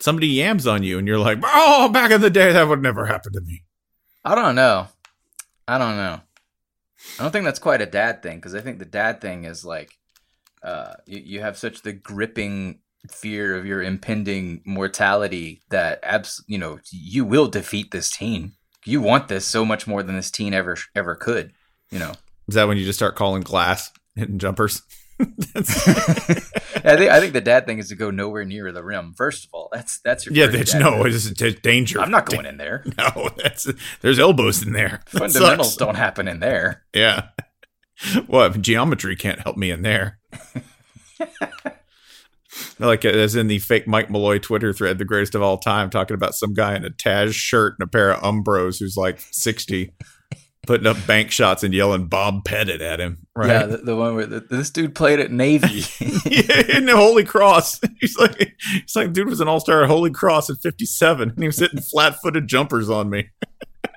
[0.00, 3.04] Somebody yams on you, and you're like, "Oh, back in the day, that would never
[3.06, 3.64] happen to me."
[4.24, 4.86] I don't know.
[5.68, 6.20] I don't know.
[7.18, 9.64] I don't think that's quite a dad thing because I think the dad thing is
[9.64, 9.98] like,
[10.62, 16.58] uh, you, you have such the gripping fear of your impending mortality that abs, you
[16.58, 18.52] know, you will defeat this team.
[18.84, 21.52] You want this so much more than this team ever ever could.
[21.90, 22.12] You know.
[22.48, 24.82] Is that when you just start calling glass hitting jumpers?
[26.90, 29.14] I think I think the dad thing is to go nowhere near the rim.
[29.16, 32.00] First of all, that's that's your yeah, that's no, it's it's danger.
[32.00, 32.84] I'm not going in there.
[32.98, 33.68] No, that's
[34.00, 35.02] there's elbows in there.
[35.12, 35.76] That Fundamentals sucks.
[35.76, 36.84] don't happen in there.
[36.94, 37.28] Yeah.
[38.28, 40.18] Well, geometry can't help me in there.
[42.78, 45.90] like uh, as in the fake Mike Malloy Twitter thread, the greatest of all time,
[45.90, 49.20] talking about some guy in a Taz shirt and a pair of Umbros who's like
[49.30, 49.92] sixty,
[50.70, 53.26] putting up bank shots and yelling Bob Pettit at him.
[53.34, 53.48] Right?
[53.48, 55.82] Yeah, the, the one where the, this dude played at Navy.
[56.24, 57.80] yeah, in the Holy Cross.
[58.00, 61.38] He's like, he's like, dude was an all star at Holy Cross at 57, and
[61.40, 63.30] he was hitting flat footed jumpers on me.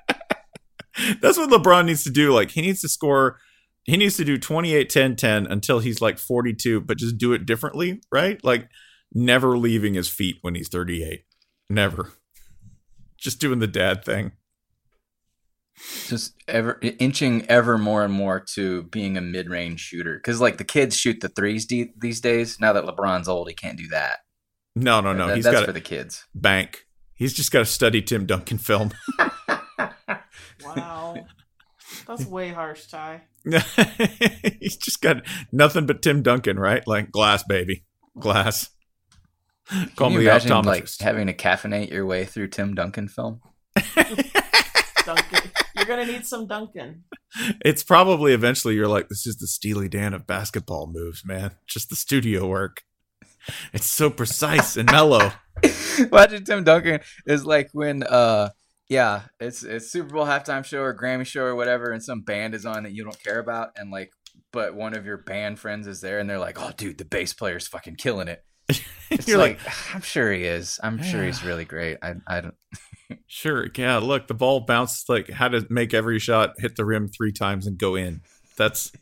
[1.22, 2.32] That's what LeBron needs to do.
[2.32, 3.38] Like, he needs to score,
[3.84, 7.46] he needs to do 28 10 10 until he's like 42, but just do it
[7.46, 8.44] differently, right?
[8.44, 8.68] Like,
[9.12, 11.22] never leaving his feet when he's 38.
[11.70, 12.10] Never.
[13.16, 14.32] Just doing the dad thing.
[16.06, 20.64] Just ever inching ever more and more to being a mid-range shooter because like the
[20.64, 24.18] kids shoot the threes de- these days now that lebron's old he can't do that
[24.76, 25.26] No, no, no.
[25.26, 26.86] That- he's that's got for to the kids bank.
[27.16, 28.90] He's just got to study Tim Duncan film.
[30.64, 31.14] Wow.
[32.06, 33.22] That's way harsh, Ty.
[34.60, 35.18] He's just got
[35.52, 36.82] nothing but Tim Duncan, right?
[36.86, 37.84] Like glass, baby,
[38.18, 38.70] glass.
[39.96, 40.64] Call Can you me the imagine optometrist.
[40.66, 43.40] like having to caffeinate your way through tim duncan film
[43.94, 45.50] Duncan.
[45.86, 47.04] You're gonna need some Duncan.
[47.64, 51.52] it's probably eventually you're like, this is the Steely Dan of basketball moves, man.
[51.66, 52.82] Just the studio work.
[53.74, 55.32] It's so precise and mellow.
[56.10, 58.48] watching tim duncan is like when uh
[58.88, 62.54] yeah it's it's super bowl halftime show or grammy show or whatever and some band
[62.54, 64.10] is on that you don't care about and like
[64.52, 67.32] but one of your band friends is there and they're like oh dude the bass
[67.32, 68.53] player's fucking killing it it's
[69.26, 71.46] You're like, like, i'm sure he is i'm sure he's ah.
[71.46, 72.54] really great i i don't
[73.26, 73.98] sure, yeah.
[73.98, 77.66] Look, the ball bounced like how to make every shot hit the rim three times
[77.66, 78.22] and go in.
[78.56, 78.92] That's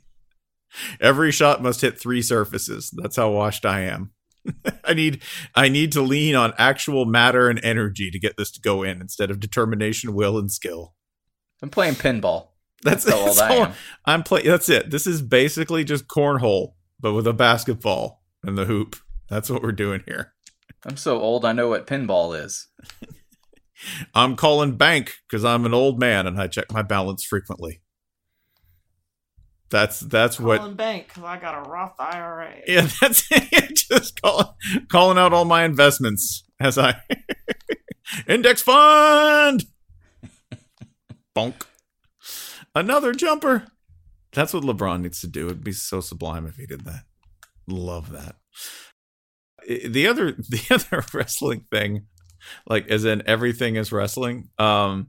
[1.00, 2.90] every shot must hit three surfaces.
[2.94, 4.12] That's how washed I am.
[4.84, 5.22] I need
[5.54, 9.00] I need to lean on actual matter and energy to get this to go in
[9.00, 10.94] instead of determination, will, and skill.
[11.62, 12.48] i'm playing pinball
[12.82, 13.72] That's, That's old that's I all- am.
[14.04, 14.46] I'm playing.
[14.46, 14.90] That's it.
[14.90, 18.96] This is basically just cornhole, but with a basketball and the hoop.
[19.32, 20.34] That's what we're doing here.
[20.84, 22.68] i'm so old i know what pinball is
[24.14, 27.82] I'm calling bank because I'm an old man and I check my balance frequently.
[29.70, 30.58] That's that's what.
[30.58, 32.56] Calling bank because I got a Roth IRA.
[32.66, 33.76] Yeah, that's it.
[33.90, 34.56] Just call,
[34.88, 37.00] calling out all my investments as I
[38.28, 39.64] index fund.
[41.34, 41.62] Bonk.
[42.74, 43.66] Another jumper.
[44.32, 45.46] That's what LeBron needs to do.
[45.46, 47.04] It'd be so sublime if he did that.
[47.66, 48.36] Love that.
[49.66, 52.06] The other the other wrestling thing,
[52.66, 54.48] like as in everything is wrestling.
[54.58, 55.08] Um,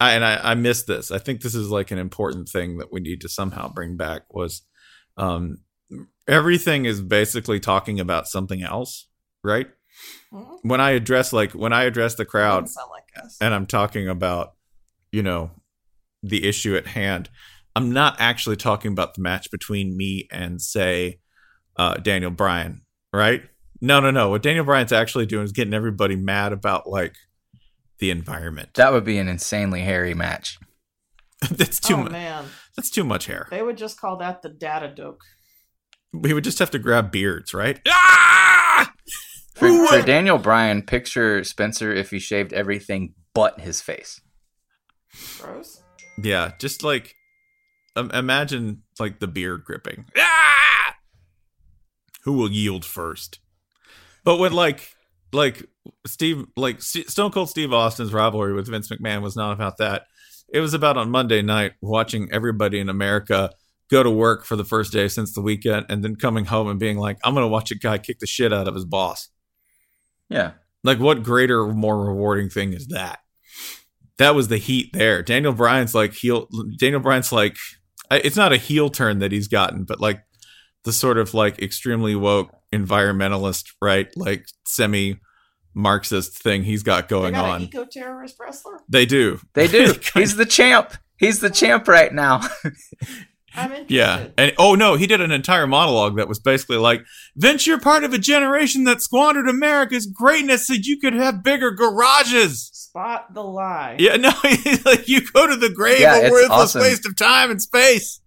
[0.00, 1.10] I and I I missed this.
[1.10, 4.22] I think this is like an important thing that we need to somehow bring back.
[4.30, 4.62] Was,
[5.16, 5.58] um,
[6.26, 9.08] everything is basically talking about something else,
[9.42, 9.68] right?
[10.32, 10.58] Mhm.
[10.62, 14.54] When I address like when I address the crowd, like and I'm talking about,
[15.10, 15.50] you know,
[16.22, 17.30] the issue at hand.
[17.74, 21.20] I'm not actually talking about the match between me and say
[21.76, 23.42] uh, Daniel Bryan, right?
[23.80, 24.30] No, no, no.
[24.30, 27.14] What Daniel Bryan's actually doing is getting everybody mad about like
[27.98, 28.70] the environment.
[28.74, 30.58] That would be an insanely hairy match.
[31.50, 32.12] that's too oh much.
[32.12, 33.46] man, That's too much hair.
[33.50, 35.22] they would just call that the data doke.
[36.12, 37.80] We would just have to grab beards, right?
[37.90, 38.92] Ah!
[39.56, 44.20] For, for Daniel Bryan, picture Spencer if he shaved everything but his face.
[45.40, 45.82] Gross.
[46.22, 47.14] Yeah, just like
[47.96, 50.06] um, imagine like the beard gripping.
[50.16, 50.94] Ah!
[52.28, 53.40] Who will yield first?
[54.22, 54.94] But when like
[55.32, 55.64] like
[56.06, 60.02] Steve like Stone Cold Steve Austin's rivalry with Vince McMahon was not about that.
[60.52, 63.50] It was about on Monday night watching everybody in America
[63.90, 66.78] go to work for the first day since the weekend and then coming home and
[66.78, 69.30] being like, I'm gonna watch a guy kick the shit out of his boss.
[70.28, 70.50] Yeah.
[70.84, 73.20] Like, what greater, more rewarding thing is that?
[74.18, 75.22] That was the heat there.
[75.22, 76.46] Daniel Bryan's like heel.
[76.78, 77.56] Daniel Bryan's like,
[78.10, 80.20] it's not a heel turn that he's gotten, but like
[80.84, 84.08] the sort of like extremely woke environmentalist, right?
[84.16, 85.18] Like semi
[85.74, 87.62] Marxist thing he's got They going got on.
[87.62, 88.80] eco terrorist wrestler.
[88.88, 89.38] they do.
[89.54, 89.94] They do.
[90.14, 90.94] He's the champ.
[91.18, 92.40] He's the champ right now.
[93.54, 93.90] I'm interested.
[93.94, 94.26] Yeah.
[94.36, 97.02] And oh no, he did an entire monologue that was basically like,
[97.36, 101.70] Vince, you're part of a generation that squandered America's greatness so you could have bigger
[101.70, 102.70] garages.
[102.72, 103.96] Spot the lie.
[103.98, 106.82] Yeah, no, he's like you go to the grave Yeah, a worthless awesome.
[106.82, 108.20] waste of time and space.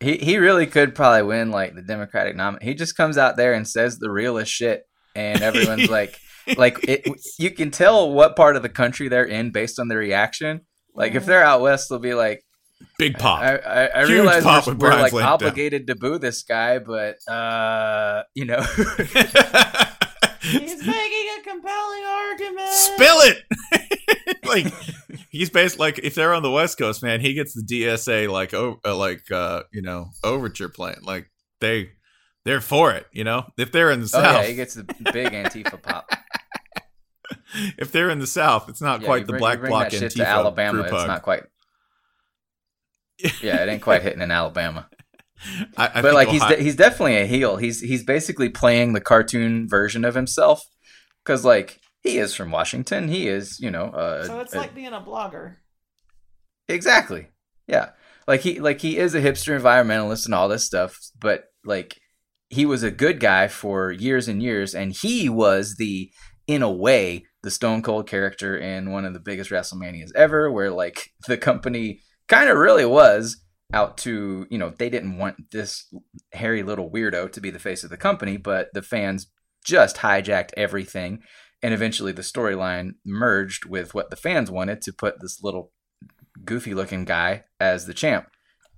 [0.00, 2.64] He he really could probably win like the Democratic nominee.
[2.64, 4.82] He just comes out there and says the realest shit,
[5.14, 6.18] and everyone's like,
[6.56, 7.06] like it.
[7.38, 10.62] You can tell what part of the country they're in based on their reaction.
[10.94, 12.42] Like if they're out west, they'll be like,
[12.98, 13.40] Big pop.
[13.40, 15.32] I, I, I Huge realize pop we're, we're like laying down.
[15.34, 18.60] obligated to boo this guy, but uh, you know,
[20.40, 22.68] He's making a compelling argument.
[22.68, 23.44] Spill it.
[24.50, 24.72] like
[25.30, 28.52] he's based like if they're on the West Coast, man, he gets the DSA like
[28.54, 30.98] oh uh, like uh you know overture playing.
[31.02, 31.90] Like they
[32.44, 33.06] they're for it.
[33.12, 36.10] You know if they're in the oh South, yeah, he gets the big Antifa pop.
[37.78, 39.70] if they're in the South, it's not Yeah, quite you the bring- Black you bring
[39.70, 40.82] Bloc Antifa to Alabama.
[40.82, 41.06] It's hug.
[41.06, 41.44] not quite.
[43.42, 44.88] Yeah, it ain't quite hitting in Alabama.
[45.76, 47.56] I, I but like he's de- he's definitely a heel.
[47.56, 50.62] He's he's basically playing the cartoon version of himself
[51.24, 53.08] because like he is from Washington.
[53.08, 55.56] He is you know uh, So it's a- like being a blogger.
[56.68, 57.28] exactly
[57.66, 57.90] yeah
[58.28, 60.98] like he like he is a hipster environmentalist and all this stuff.
[61.18, 61.98] But like
[62.48, 66.10] he was a good guy for years and years, and he was the
[66.46, 70.70] in a way the Stone Cold character in one of the biggest WrestleManias ever, where
[70.70, 75.92] like the company kind of really was out to you know they didn't want this
[76.32, 79.28] hairy little weirdo to be the face of the company but the fans
[79.64, 81.20] just hijacked everything
[81.62, 85.72] and eventually the storyline merged with what the fans wanted to put this little
[86.44, 88.26] goofy looking guy as the champ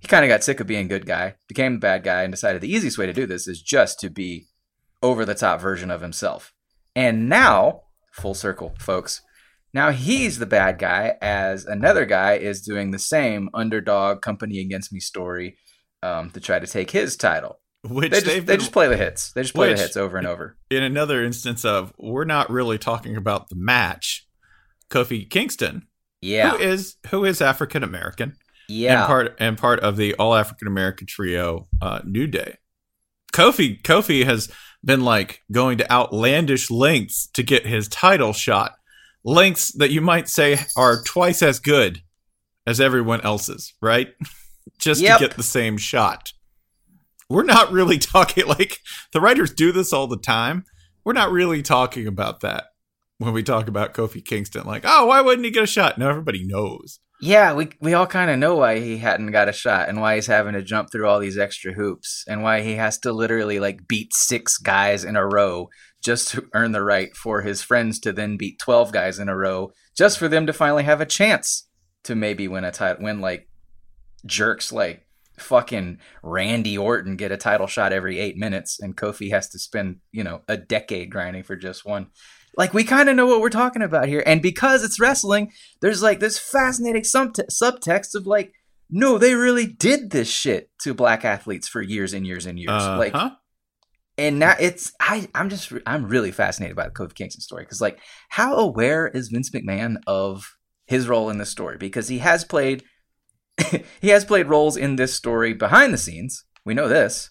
[0.01, 2.61] he kind of got sick of being good guy became the bad guy and decided
[2.61, 4.47] the easiest way to do this is just to be
[5.03, 6.53] over the top version of himself
[6.97, 9.23] and now full circle folks
[9.75, 14.93] now he's the bad guy, as another guy is doing the same underdog company against
[14.93, 15.57] me story
[16.03, 17.59] um, to try to take his title.
[17.85, 19.33] Which They just, they've they just play the hits.
[19.33, 20.57] They just play Which- the hits over and over.
[20.71, 24.27] in another instance of we're not really talking about the match.
[24.91, 25.87] Kofi Kingston,
[26.21, 28.35] Yeah, who is who is African American,
[28.69, 29.01] yeah.
[29.01, 32.59] and part and part of the all African American trio, uh, New Day.
[33.33, 34.51] Kofi Kofi has
[34.85, 38.73] been like going to outlandish lengths to get his title shot,
[39.25, 42.03] lengths that you might say are twice as good
[42.67, 44.09] as everyone else's, right?
[44.79, 45.19] Just Yep.
[45.19, 46.33] to get the same shot.
[47.33, 48.79] We're not really talking like
[49.13, 50.65] the writers do this all the time.
[51.05, 52.65] We're not really talking about that
[53.19, 54.67] when we talk about Kofi Kingston.
[54.67, 55.99] Like, oh, why wouldn't he get a shot?
[55.99, 57.01] No, everybody knows.
[57.21, 60.17] Yeah, we we all kind of know why he hadn't got a shot and why
[60.17, 63.61] he's having to jump through all these extra hoops and why he has to literally
[63.61, 65.69] like beat six guys in a row
[66.05, 69.37] just to earn the right for his friends to then beat 12 guys in a
[69.37, 71.69] row just for them to finally have a chance
[72.03, 73.49] to maybe win a title when like
[74.27, 75.07] jerks like
[75.43, 79.97] fucking Randy Orton get a title shot every 8 minutes and Kofi has to spend,
[80.13, 82.07] you know, a decade grinding for just one.
[82.57, 86.03] Like we kind of know what we're talking about here and because it's wrestling there's
[86.03, 88.53] like this fascinating subte- subtext of like
[88.91, 92.71] no they really did this shit to black athletes for years and years and years
[92.99, 93.31] like Uh-huh.
[94.19, 97.81] and now it's I I'm just I'm really fascinated by the Kofi Kingston story because
[97.81, 100.45] like how aware is Vince McMahon of
[100.87, 102.85] his role in this story because he has played
[104.01, 106.45] he has played roles in this story behind the scenes.
[106.65, 107.31] We know this.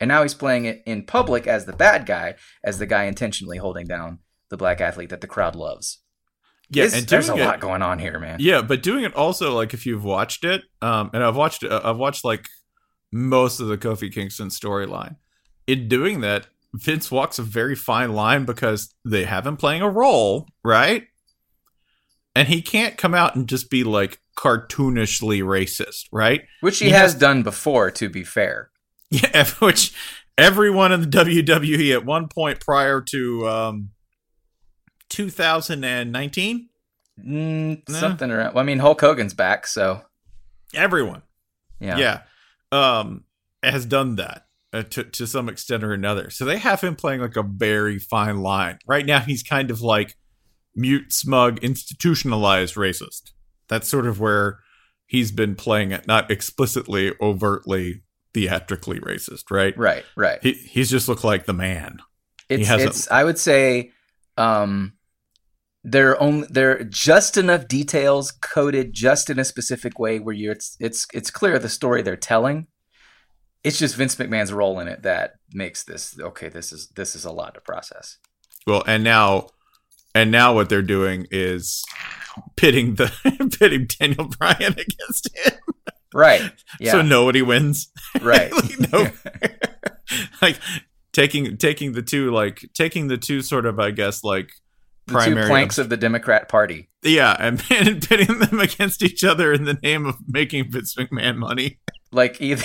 [0.00, 3.58] And now he's playing it in public as the bad guy, as the guy intentionally
[3.58, 6.00] holding down the black athlete that the crowd loves.
[6.70, 8.38] Yeah, and there's a it- lot going on here, man.
[8.40, 11.80] Yeah, but doing it also like if you've watched it, um, and I've watched uh,
[11.82, 12.46] I've watched like
[13.10, 15.16] most of the Kofi Kingston storyline.
[15.66, 19.88] In doing that, Vince walks a very fine line because they have him playing a
[19.88, 21.06] role, right?
[22.36, 26.42] And he can't come out and just be like cartoonishly racist, right?
[26.60, 28.70] Which he, has, has- done before, to be fair.
[29.10, 29.94] Yeah, which
[30.36, 33.90] everyone in the WWE at one point prior to um
[35.08, 36.68] 2019,
[37.26, 37.88] Mm.
[37.90, 38.54] Something around.
[38.54, 40.02] Well, I mean, Hulk Hogan's back, so
[40.74, 41.22] everyone
[41.80, 41.98] yeah.
[41.98, 42.20] yeah,
[42.70, 43.24] um,
[43.62, 46.30] has done that uh, to to some extent or another.
[46.30, 48.78] So they have him playing like a very fine line.
[48.86, 50.16] Right now, he's kind of like
[50.76, 53.32] mute, smug, institutionalized racist.
[53.68, 54.60] That's sort of where
[55.06, 58.02] he's been playing it, not explicitly, overtly,
[58.34, 59.50] theatrically racist.
[59.50, 59.76] Right?
[59.76, 60.38] Right, right.
[60.42, 61.98] He he's just looked like the man.
[62.48, 63.92] It's, it's I would say
[64.36, 64.94] um
[65.84, 70.34] there are only there are just enough details coded just in a specific way where
[70.34, 72.66] you it's it's it's clear the story they're telling.
[73.64, 77.24] It's just Vince McMahon's role in it that makes this okay, this is this is
[77.24, 78.18] a lot to process.
[78.66, 79.48] Well, and now,
[80.14, 81.82] and now what they're doing is
[82.56, 83.12] pitting the
[83.58, 85.52] pitting Daniel Bryan against him.
[86.14, 86.50] Right.
[86.80, 86.92] Yeah.
[86.92, 87.88] So nobody wins.
[88.20, 88.52] right.
[88.52, 89.08] like, no,
[90.40, 90.60] like
[91.12, 94.50] taking taking the two like taking the two sort of I guess like
[95.06, 96.88] the two primary planks of the Democrat Party.
[97.02, 101.36] yeah, and, and pitting them against each other in the name of making Vince McMahon
[101.36, 101.80] money.
[102.12, 102.62] Like either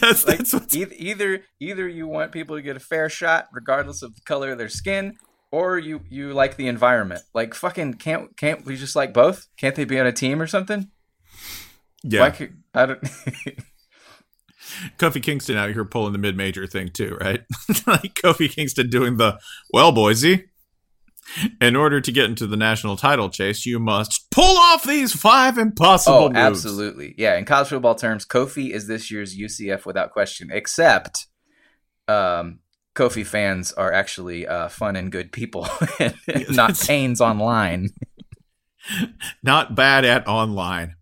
[0.00, 4.02] That's like that's either, either either you want people to get a fair shot regardless
[4.02, 5.16] of the color of their skin
[5.52, 9.76] or you you like the environment like fucking can't can't we just like both can't
[9.76, 10.90] they be on a team or something
[12.04, 12.30] yeah.
[12.30, 13.02] Could, I don't
[14.98, 17.42] Kofi Kingston out here pulling the mid major thing too, right?
[17.86, 19.38] like Kofi Kingston doing the
[19.72, 20.46] well, Boise.
[21.60, 25.56] In order to get into the national title chase, you must pull off these five
[25.56, 26.36] impossible oh moves.
[26.36, 31.28] absolutely yeah in college football terms Kofi is this year's UCF without question except
[32.08, 32.58] um
[32.94, 35.68] Kofi fans are actually uh, fun and good people,
[35.98, 36.14] and
[36.50, 37.90] not pains online.
[39.44, 40.96] Not bad at online.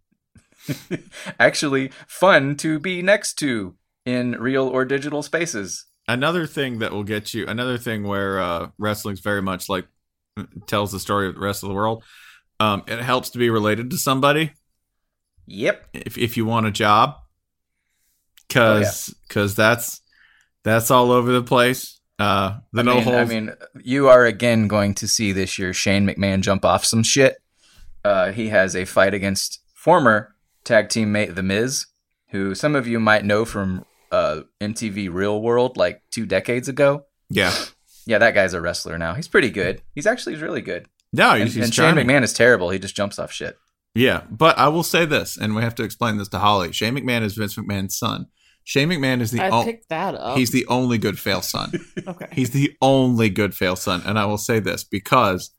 [1.39, 3.75] actually, fun to be next to
[4.05, 5.87] in real or digital spaces.
[6.07, 9.87] Another thing that will get you, another thing where uh, wrestling's very much like
[10.67, 12.05] tells the story of the rest of the world.
[12.59, 14.53] Um, it helps to be related to somebody.
[15.47, 15.89] Yep.
[15.95, 17.17] If if you want a job,
[18.47, 20.01] because because that's
[20.63, 22.01] that's all over the place.
[22.19, 23.19] Uh, the I no mean, holds.
[23.19, 23.53] I mean,
[23.83, 27.37] you are again going to see this year Shane McMahon jump off some shit.
[28.05, 30.35] Uh, he has a fight against former
[30.65, 31.87] tag teammate The Miz,
[32.31, 37.05] who some of you might know from uh, MTV Real World like two decades ago.
[37.29, 37.53] yeah.
[38.07, 39.15] Yeah, that guy's a wrestler now.
[39.15, 39.83] He's pretty good.
[39.95, 40.89] He's actually really good.
[41.13, 41.95] No, And, he's, he's and Shane.
[41.95, 42.71] McMahon is terrible.
[42.71, 43.57] He just jumps off shit.
[43.95, 46.73] Yeah, but I will say this, and we have to explain this to Holly.
[46.73, 48.27] Shane McMahon is Vince McMahon's son.
[48.65, 50.37] Shane McMahon is the I o- picked that up.
[50.39, 51.73] he's the only good fail son.
[52.07, 52.29] okay.
[52.33, 55.51] He's the only good fail son, and I will say this because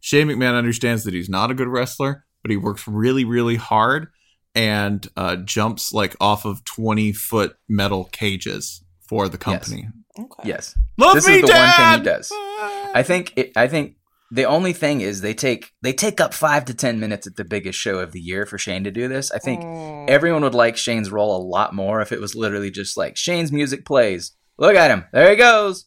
[0.00, 4.08] Shane McMahon understands that he's not a good wrestler, but he works really, really hard
[4.54, 9.88] and uh, jumps like off of twenty foot metal cages for the company.
[10.18, 10.48] okay.
[10.48, 10.74] Yes.
[10.96, 12.30] Love this me, is the one thing he does.
[12.32, 13.96] I think it, I think
[14.32, 17.44] the only thing is they take they take up five to ten minutes at the
[17.44, 19.30] biggest show of the year for Shane to do this.
[19.32, 20.08] I think Mm.
[20.08, 23.50] everyone would like Shane's role a lot more if it was literally just like Shane's
[23.52, 24.32] music plays.
[24.58, 25.04] Look at him.
[25.12, 25.86] There he goes.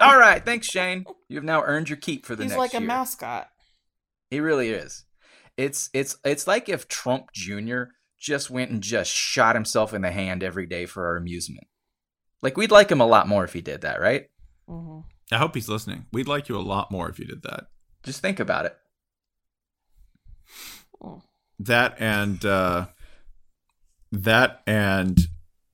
[0.00, 1.04] All right, thanks Shane.
[1.28, 2.86] You've now earned your keep for the He's next like a year.
[2.88, 3.48] mascot.
[4.30, 5.04] He really is.
[5.56, 7.82] It's it's it's like if Trump Jr.
[8.18, 11.66] just went and just shot himself in the hand every day for our amusement.
[12.42, 14.26] Like we'd like him a lot more if he did that, right?
[14.68, 15.00] hmm
[15.30, 16.06] I hope he's listening.
[16.12, 17.64] We'd like you a lot more if you did that.
[18.02, 18.76] Just think about it.
[21.58, 22.86] that and uh
[24.10, 25.18] that and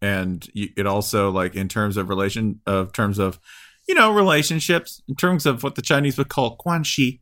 [0.00, 3.40] and it also like in terms of relation of terms of
[3.88, 7.20] you know relationships in terms of what the chinese would call guanxi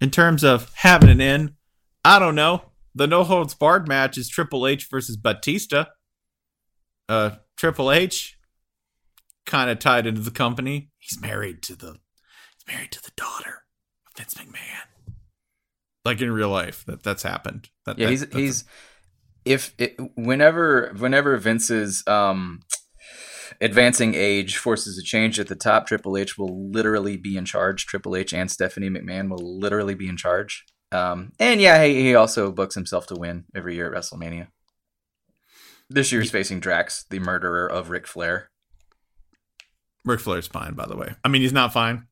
[0.00, 1.56] in terms of having an in
[2.04, 2.62] i don't know
[2.94, 5.86] the no holds barred match is triple h versus batista
[7.08, 8.37] uh triple h
[9.48, 11.96] kind of tied into the company he's married to the
[12.56, 13.64] he's married to the daughter
[14.06, 15.14] of vince mcmahon
[16.04, 18.64] like in real life that that's happened that, Yeah, that- he's that's a-
[19.44, 22.60] if it, whenever whenever Vince's um
[23.62, 25.86] advancing age forces a change at the top.
[25.86, 27.86] Triple H will literally be in charge.
[27.86, 30.64] Triple H and Stephanie McMahon will literally be in charge.
[30.92, 34.48] Um, and yeah, he, he also books himself to win every year at WrestleMania.
[35.88, 38.50] This year's facing Drax, the murderer of Ric Flair.
[40.04, 41.14] Ric Flair's fine, by the way.
[41.24, 42.06] I mean, he's not fine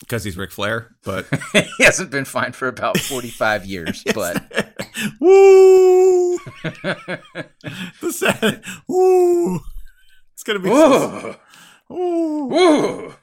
[0.00, 4.42] because he's Ric Flair, but he hasn't been fine for about 45 years, but
[5.20, 6.38] woo,
[6.72, 9.60] the sad, woo,
[10.32, 11.36] it's gonna be so,
[11.88, 12.46] woo.
[12.46, 13.14] Woo!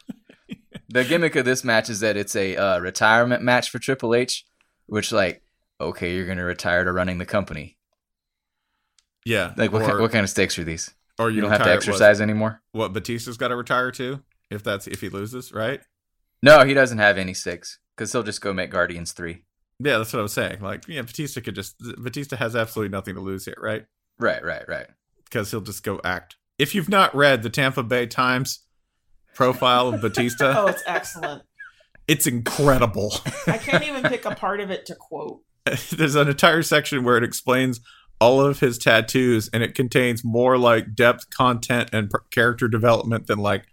[0.89, 4.45] the gimmick of this match is that it's a uh, retirement match for Triple H,
[4.85, 5.41] which like,
[5.81, 7.77] okay, you're gonna retire to running the company.
[9.25, 10.93] Yeah, Like, what, or, what kind of stakes are these?
[11.19, 12.61] Or You don't have to retire- exercise anymore.
[12.71, 15.81] What, what Batista's got to retire to if that's if he loses, right?
[16.43, 19.43] No, he doesn't have any six because he'll just go make Guardians three.
[19.79, 20.61] Yeah, that's what I was saying.
[20.61, 23.85] Like, yeah, Batista could just Batista has absolutely nothing to lose here, right?
[24.19, 24.87] Right, right, right.
[25.25, 26.35] Because he'll just go act.
[26.57, 28.65] If you've not read the Tampa Bay Times
[29.35, 31.43] profile of Batista, Oh, it's excellent.
[32.07, 33.13] it's incredible.
[33.45, 35.41] I can't even pick a part of it to quote.
[35.91, 37.81] There's an entire section where it explains
[38.19, 43.27] all of his tattoos, and it contains more like depth content and per- character development
[43.27, 43.65] than like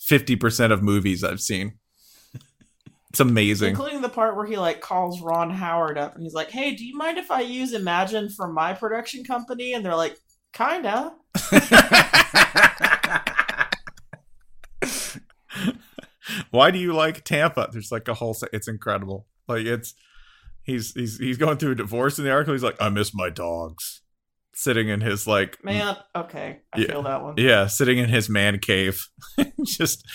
[0.00, 1.74] 50% of movies I've seen.
[3.10, 3.70] It's amazing.
[3.70, 6.82] Including the part where he like calls Ron Howard up and he's like, "Hey, do
[6.84, 10.16] you mind if I use Imagine for my production company?" And they're like,
[10.54, 11.12] "Kinda."
[16.50, 17.68] Why do you like Tampa?
[17.70, 18.32] There's like a whole.
[18.32, 19.26] Se- it's incredible.
[19.46, 19.94] Like it's
[20.64, 22.54] he's he's he's going through a divorce in the article.
[22.54, 24.00] He's like, I miss my dogs.
[24.54, 26.86] Sitting in his like Man, okay, I Yeah.
[26.88, 27.34] feel that one.
[27.38, 29.08] Yeah, sitting in his man cave,
[29.64, 30.06] just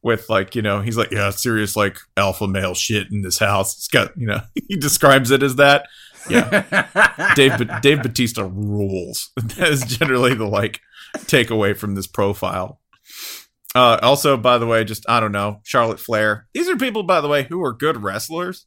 [0.00, 3.74] with like you know, he's like, yeah, serious like alpha male shit in this house.
[3.76, 5.86] It's got you know, he describes it as that.
[6.28, 9.30] Yeah, Dave Ba- Dave Batista rules.
[9.36, 10.78] That is generally the like
[11.16, 12.80] takeaway from this profile.
[13.74, 16.46] Uh, also, by the way, just I don't know, Charlotte Flair.
[16.54, 18.66] These are people, by the way, who are good wrestlers,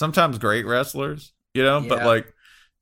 [0.00, 1.32] sometimes great wrestlers.
[1.54, 2.32] You know, but like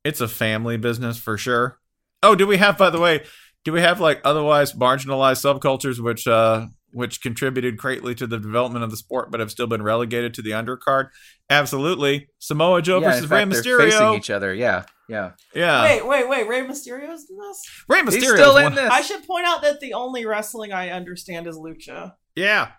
[0.04, 1.78] it's a family business for sure.
[2.22, 3.24] Oh, do we have, by the way,
[3.64, 8.82] do we have like otherwise marginalized subcultures which uh which contributed greatly to the development
[8.84, 11.08] of the sport but have still been relegated to the undercard?
[11.50, 12.28] Absolutely.
[12.38, 14.16] Samoa Joe yeah, in versus Rey fact, they're facing Mysterio.
[14.16, 14.54] each other.
[14.54, 15.30] Yeah, yeah.
[15.54, 15.82] Yeah.
[15.84, 16.48] Wait, wait, wait.
[16.48, 17.62] Rey Mysterio's in this?
[17.88, 18.12] Rey Mysterio.
[18.12, 18.90] He's still in one- this.
[18.90, 22.72] I should point out that the only wrestling I understand is lucha Yeah.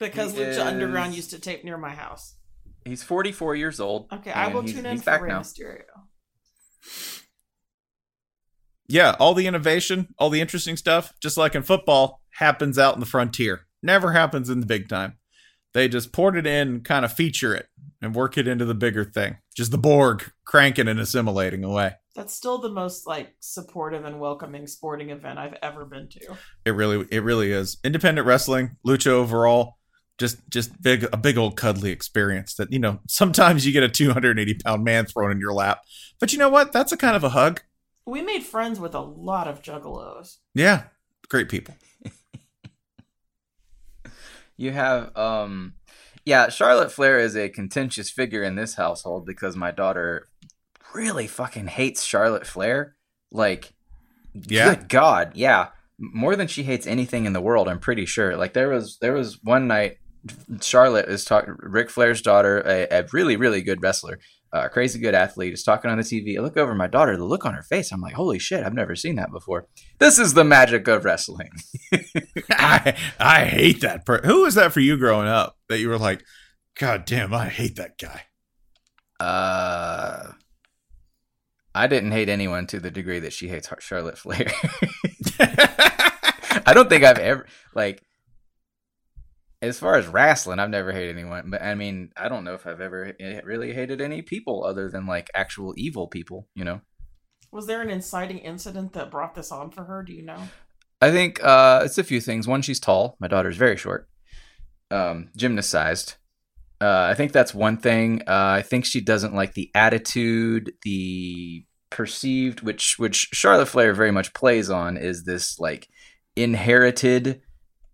[0.00, 2.34] because He Lucha is- Underground used to tape near my house.
[2.84, 4.08] He's 44 years old.
[4.12, 5.30] Okay, I will he's- tune in he's for back Rey.
[5.30, 5.82] Mysterio.
[8.88, 13.00] Yeah, all the innovation, all the interesting stuff, just like in football, happens out in
[13.00, 13.66] the frontier.
[13.82, 15.18] Never happens in the big time.
[15.72, 17.66] They just port it in, kind of feature it,
[18.02, 19.38] and work it into the bigger thing.
[19.56, 21.94] Just the Borg cranking and assimilating away.
[22.14, 26.36] That's still the most like supportive and welcoming sporting event I've ever been to.
[26.66, 27.78] It really, it really is.
[27.82, 29.78] Independent wrestling, lucha overall,
[30.22, 32.54] just, just big, a big old cuddly experience.
[32.54, 35.82] That you know, sometimes you get a 280 pound man thrown in your lap,
[36.20, 36.72] but you know what?
[36.72, 37.60] That's a kind of a hug.
[38.06, 40.38] We made friends with a lot of juggalos.
[40.54, 40.84] Yeah,
[41.28, 41.74] great people.
[44.56, 45.74] You have, um,
[46.24, 50.28] yeah, Charlotte Flair is a contentious figure in this household because my daughter
[50.94, 52.94] really fucking hates Charlotte Flair.
[53.32, 53.72] Like,
[54.34, 54.74] Yeah?
[54.74, 55.68] good God, yeah,
[55.98, 57.66] more than she hates anything in the world.
[57.68, 58.36] I'm pretty sure.
[58.36, 59.98] Like, there was there was one night,
[60.60, 61.54] Charlotte is talking.
[61.58, 64.18] Ric Flair's daughter, a, a really really good wrestler,
[64.52, 66.36] a crazy good athlete, is talking on the TV.
[66.38, 67.90] I look over my daughter, the look on her face.
[67.92, 69.66] I'm like, holy shit, I've never seen that before.
[69.98, 71.50] This is the magic of wrestling.
[72.50, 74.06] I I hate that.
[74.06, 75.56] Per- Who was that for you growing up?
[75.68, 76.22] That you were like,
[76.78, 78.22] God damn, I hate that guy.
[79.18, 80.32] Uh,
[81.74, 84.46] I didn't hate anyone to the degree that she hates Charlotte Flair.
[86.66, 88.02] I don't think I've ever like
[89.62, 91.50] as far as wrestling, I've never hated anyone.
[91.50, 95.06] But I mean, I don't know if I've ever really hated any people other than
[95.06, 96.48] like actual evil people.
[96.54, 96.80] You know,
[97.52, 100.02] Was there an inciting incident that brought this on for her?
[100.02, 100.48] Do you know?
[101.00, 102.46] I think uh, it's a few things.
[102.46, 103.16] One, she's tall.
[103.20, 104.08] My daughter's very short,
[104.90, 106.14] um, gymnast sized.
[106.80, 108.22] Uh, I think that's one thing.
[108.22, 114.10] Uh, I think she doesn't like the attitude, the perceived, which which Charlotte Flair very
[114.10, 115.88] much plays on, is this like
[116.34, 117.42] inherited,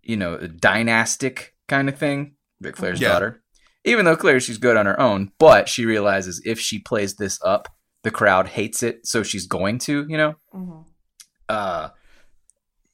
[0.01, 2.35] you know, dynastic kind of thing.
[2.59, 3.09] Ric Flair's Yeah.
[3.13, 3.41] daughter,
[3.85, 7.39] even though clearly she's good on her own, but she realizes if she plays this
[7.45, 7.69] up,
[8.03, 10.33] the crowd hates it, so she's going to, you know?
[10.51, 10.81] Hmm
[11.47, 11.89] uh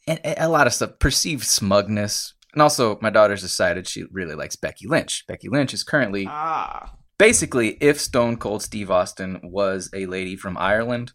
[0.07, 2.34] and and a lot of stuff perceived smugness.
[2.53, 5.26] And also my daughter's decided she really likes becky lynch.
[5.28, 10.55] Becky lynch is currently Ah, basically if stone cold steve austin was a lady from
[10.57, 11.11] ireland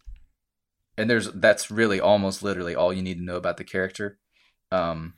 [0.97, 4.19] and there's that's really almost literally all you need to know about the character
[4.71, 5.13] um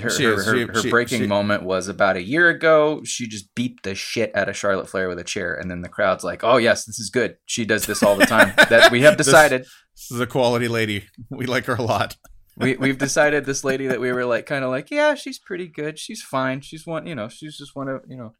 [0.00, 3.02] her, She her, her, her she- breaking she- moment was about a year ago.
[3.04, 5.88] She just beat the shit out of Charlotte Flair with a chair, and then the
[5.88, 7.36] crowd's like, "Oh yes, this is good.
[7.46, 9.62] She does this all the time." that we have This- decided.
[9.62, 11.06] This is a quality lady.
[11.30, 12.16] We like her a lot.
[12.56, 15.68] we we've decided this lady that we were like kind of like yeah she's pretty
[15.68, 18.32] good she's fine she's one you know she's just one of you know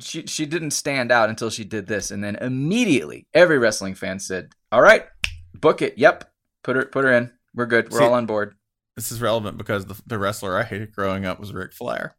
[0.00, 4.18] she she didn't stand out until she did this and then immediately every wrestling fan
[4.18, 5.06] said all right
[5.54, 6.28] book it yep
[6.64, 8.56] put her put her in we're good we're See- all on board
[8.96, 12.16] This is relevant because the, the wrestler I hated growing up was Ric Flair.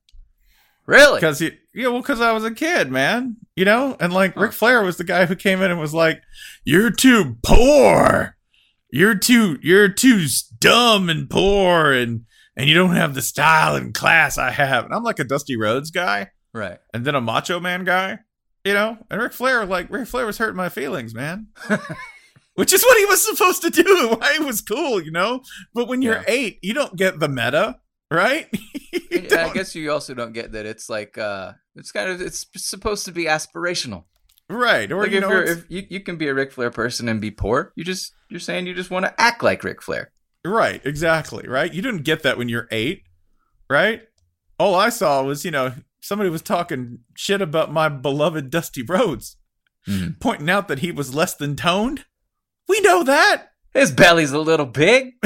[0.85, 3.37] really Because he, yeah, well, because I was a kid, man.
[3.55, 6.21] You know, and like Ric Flair was the guy who came in and was like,
[6.65, 8.35] "You're too poor.
[8.91, 10.25] You're too, you're too
[10.59, 12.25] dumb and poor, and
[12.57, 15.57] and you don't have the style and class I have." And I'm like a Dusty
[15.57, 18.19] Rhodes guy, right and then a Macho Man guy.
[18.65, 21.47] You know, and Ric Flair, like Ric Flair, was hurting my feelings, man.
[22.55, 24.15] Which is what he was supposed to do.
[24.19, 25.41] Why it was cool, you know.
[25.73, 26.23] But when you're Yeah.
[26.27, 27.77] eight, you don't get the meta,
[28.11, 28.47] right?
[29.13, 33.05] I guess you also don't get that it's like uh it's kind of it's supposed
[33.05, 34.05] to be aspirational
[34.49, 34.91] Right.
[34.91, 37.09] Or like you if know, you're if you, you can be a Ric Flair person
[37.09, 40.11] and be poor you just you're saying you just want to act like Ric Flair
[40.45, 41.73] right, exactly, right?
[41.73, 43.01] You didn't get that when you're eight,
[43.69, 44.03] right?
[44.59, 49.37] All I saw was, you know, somebody was talking shit about my beloved Dusty Rhodes,
[49.87, 50.19] Mhm.
[50.19, 52.05] pointing out that he was less than toned.
[52.67, 53.51] We know that.
[53.73, 55.13] his belly's a little big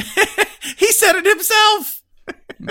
[0.78, 2.02] he said it himself.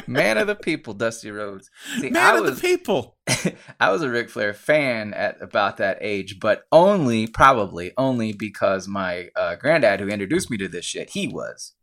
[0.07, 1.71] man of the people, Dusty Rhodes.
[1.99, 3.17] See, Man I of was the people.
[3.81, 8.87] I was a Ric Flair fan at about that age, but only probably only because
[8.87, 11.75] my uh, granddad who introduced me to this shit, he was.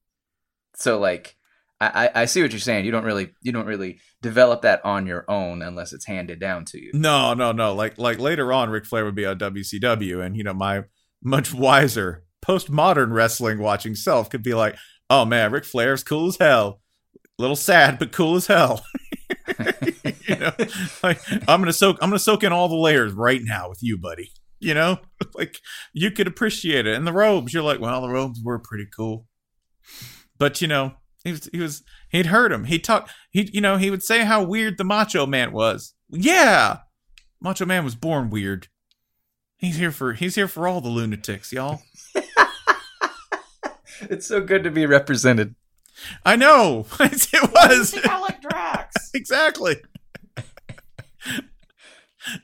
[0.76, 1.36] So like,
[1.82, 2.86] I, I I see what you're saying.
[2.86, 6.66] You don't really you don't really develop that on your own unless it's handed down
[6.66, 6.92] to you.
[6.94, 7.74] No, no, no.
[7.74, 10.84] Like like later on, Ric Flair would be on WCW, and you know my
[11.24, 14.76] much wiser postmodern wrestling watching self could be like,
[15.10, 16.82] "Oh man, Ric Flair's cool as hell.
[17.16, 18.86] A Little sad, but cool as hell."
[20.28, 20.52] you know,
[21.04, 23.98] like I'm gonna soak I'm gonna soak in all the layers right now with you,
[23.98, 24.32] buddy.
[24.60, 25.00] You know,
[25.36, 25.60] like
[25.94, 26.96] you could appreciate it.
[26.96, 29.28] And the robes, you're like, well, the robes were pretty cool,
[30.38, 30.94] but you know,
[31.24, 32.66] he was he was he'd heard him.
[32.66, 35.94] He talked he you know he would say how weird the Macho Man was.
[36.10, 36.80] Yeah,
[37.42, 38.68] Macho Man was born weird.
[39.58, 41.82] He's here for he's here for all the lunatics, y'all.
[44.10, 45.56] It's so good to be represented.
[46.26, 48.96] I know it was I like Drax.
[49.14, 49.78] exactly.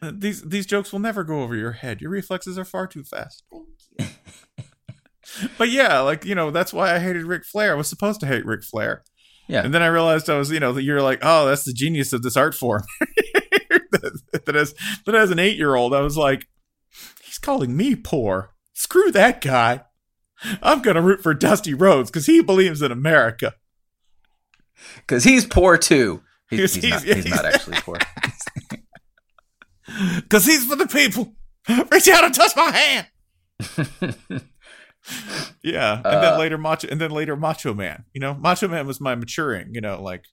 [0.02, 2.02] these these jokes will never go over your head.
[2.02, 3.44] Your reflexes are far too fast.
[5.58, 7.74] but yeah, like you know, that's why I hated Ric Flair.
[7.74, 9.04] I was supposed to hate Ric Flair.
[9.48, 9.64] Yeah.
[9.66, 12.14] And then I realized I was, you know, that you're like, oh, that's the genius
[12.14, 12.84] of this art form.
[13.92, 14.74] that, that as
[15.06, 16.48] that as an eight year old, I was like,
[17.22, 18.54] he's calling me poor.
[18.74, 19.82] Screw that guy.
[20.62, 23.56] I'm gonna root for Dusty Rhodes because he believes in America.
[24.96, 26.22] Because he's poor too.
[26.50, 27.98] He's, He's- he's, not, he's- he's not actually poor.
[30.16, 31.34] Because he's for the people.
[31.92, 33.08] Reach out and touch my hand.
[35.64, 38.06] Yeah, and Uh, then later Macho, and then later Macho Man.
[38.14, 39.74] You know, Macho Man was my maturing.
[39.74, 40.26] You know, like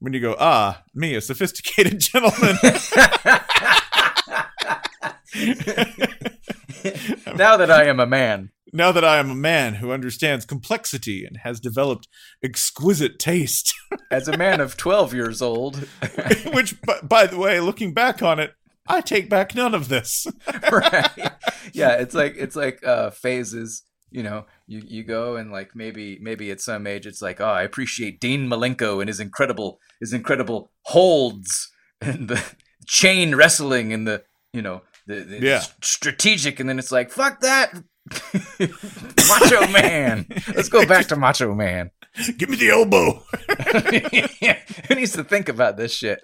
[0.00, 2.56] when you go, ah, me, a sophisticated gentleman.
[7.36, 8.50] now that I am a man.
[8.76, 12.06] Now that I am a man who understands complexity and has developed
[12.42, 13.74] exquisite taste,
[14.10, 15.76] As a man of 12 years old,
[16.52, 18.52] which, by, by the way, looking back on it,
[18.88, 20.26] I take back none of this.
[20.72, 21.10] right?
[21.72, 23.82] Yeah, it's like it's like uh phases.
[24.12, 27.44] You know, you you go and like maybe maybe at some age it's like, oh,
[27.48, 31.68] I appreciate Dean Malenko and his incredible his incredible holds
[32.00, 32.42] and the
[32.86, 34.22] chain wrestling and the
[34.52, 35.62] you know the, the Yeah.
[35.82, 37.74] strategic, and then it's like, fuck that,
[39.28, 40.26] Macho Man.
[40.54, 41.90] Let's go back to Macho Man.
[42.38, 43.22] Give me the elbow.
[44.88, 46.20] Who needs to think about this shit?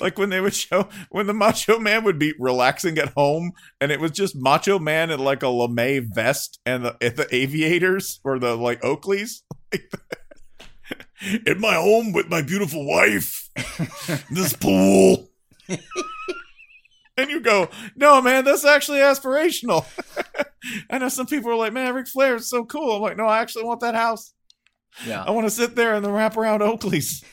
[0.00, 3.90] like when they would show when the Macho Man would be relaxing at home, and
[3.90, 8.38] it was just Macho Man in like a lame vest and the the aviators or
[8.38, 9.42] the like Oakleys.
[9.72, 9.90] Like
[11.46, 13.48] in my home with my beautiful wife,
[14.30, 15.28] this pool.
[17.22, 19.84] and you go, no, man, that's actually aspirational.
[20.90, 22.96] I know some people are like, man, Ric Flair is so cool.
[22.96, 24.32] I'm like, no, I actually want that house.
[25.04, 25.24] Yeah.
[25.24, 27.24] I want to sit there in the wraparound Oakleys,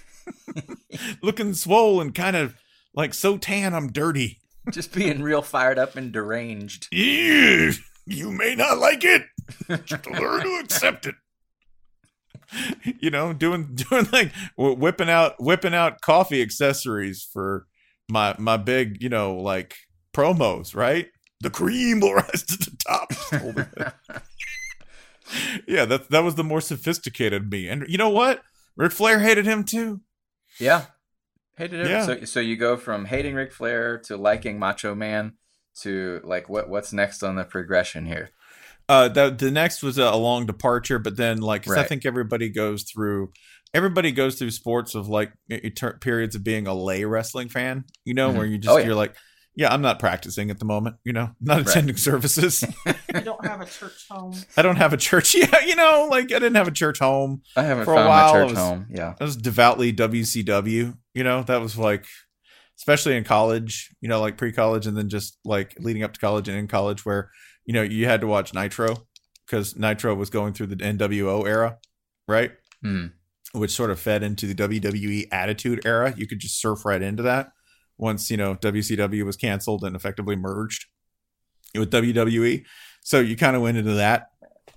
[1.22, 2.56] looking swole and kind of
[2.96, 4.42] like so tan I'm dirty.
[4.72, 6.88] Just being real fired up and deranged.
[6.92, 7.72] Yeah,
[8.08, 9.24] you may not like it.
[9.86, 11.16] Just learn to accept it.
[13.00, 17.68] You know, doing doing like whipping out whipping out coffee accessories for
[18.10, 19.76] my my big you know like
[20.14, 21.08] promos, right?
[21.41, 23.93] The cream will rise to the top.
[25.68, 27.68] yeah, that that was the more sophisticated me.
[27.68, 28.41] And you know what?
[28.78, 30.01] Ric Flair hated him too.
[30.60, 30.86] Yeah.
[31.58, 31.88] Hated him.
[31.88, 32.06] Yeah.
[32.06, 35.34] So so you go from hating Ric Flair to liking Macho Man
[35.82, 38.32] to like what what's next on the progression here?
[38.88, 42.49] Uh, the the next was a, long departure, but then like 'cause I think everybody
[42.49, 43.32] goes through
[43.76, 47.84] everybody goes through sports of like eter- periods of being a lay wrestling fan.
[48.06, 48.38] You know, Mhm.
[48.38, 48.86] where you just Oh, yeah.
[48.86, 49.16] you're like,
[49.58, 50.96] yeah, I'm not practicing at the moment.
[51.06, 51.68] You know, not Right.
[51.70, 52.64] attending services.
[53.14, 54.34] I don't have a church home.
[54.58, 55.34] I don't have a church.
[55.36, 57.42] Yeah, you know, like I didn't have a church home.
[57.56, 58.88] I haven't For a found while, my church was- home.
[58.90, 59.14] Yeah.
[59.20, 60.98] I was devoutly WCW.
[61.14, 62.06] You know, that was like,
[62.78, 63.94] especially in college.
[64.02, 67.06] You know, like pre-college and then just like leading up to college and in college,
[67.06, 67.30] where
[67.66, 69.08] you know you had to watch Nitro
[69.46, 71.78] because Nitro was going through the NWO era,
[72.28, 72.52] right?
[72.84, 73.08] Hmm.
[73.56, 76.14] Which sort of fed into the WWE Attitude era.
[76.16, 77.51] You could just surf right into that
[77.97, 80.86] once you know WCW was canceled and effectively merged
[81.74, 82.66] with WWE.
[83.01, 84.30] So you kind of went into that.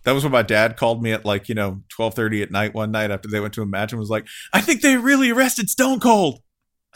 [0.05, 2.75] That was when my dad called me at like you know twelve thirty at night
[2.75, 5.31] one night after they went to a match and was like, "I think they really
[5.31, 6.41] arrested Stone Cold."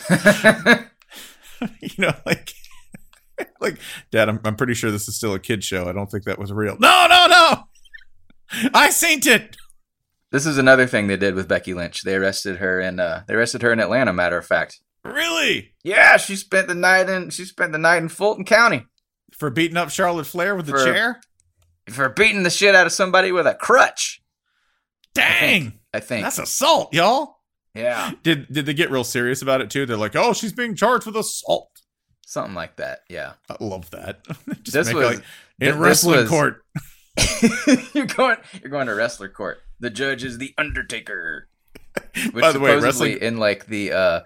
[0.10, 2.52] you know, like,
[3.60, 3.78] like,
[4.10, 5.88] Dad, I'm I'm pretty sure this is still a kid show.
[5.88, 6.76] I don't think that was real.
[6.78, 7.64] No, no, no.
[8.74, 9.56] I seen it.
[10.32, 12.02] This is another thing they did with Becky Lynch.
[12.02, 14.80] They arrested her in uh they arrested her in Atlanta, matter of fact.
[15.04, 15.74] Really?
[15.84, 18.84] Yeah, she spent the night in she spent the night in Fulton County
[19.32, 21.20] For beating up Charlotte Flair with the For- chair?
[21.90, 24.22] for beating the shit out of somebody with a crutch.
[25.14, 25.80] Dang.
[25.92, 26.24] I think.
[26.24, 27.36] That's assault, y'all.
[27.74, 28.12] yeah.
[28.22, 29.84] Did did they get real serious about it too?
[29.84, 31.68] They're like, "Oh, she's being charged with assault."
[32.24, 33.00] Something like that.
[33.10, 33.32] Yeah.
[33.50, 34.24] I love that.
[34.62, 35.24] Just This was- like, in th-
[35.72, 36.62] this wrestling was- court.
[37.94, 39.58] you're going you're going to wrestler court.
[39.82, 41.48] The judge is the Undertaker.
[42.32, 44.20] Which By the way, supposedly wrestling- in like the uh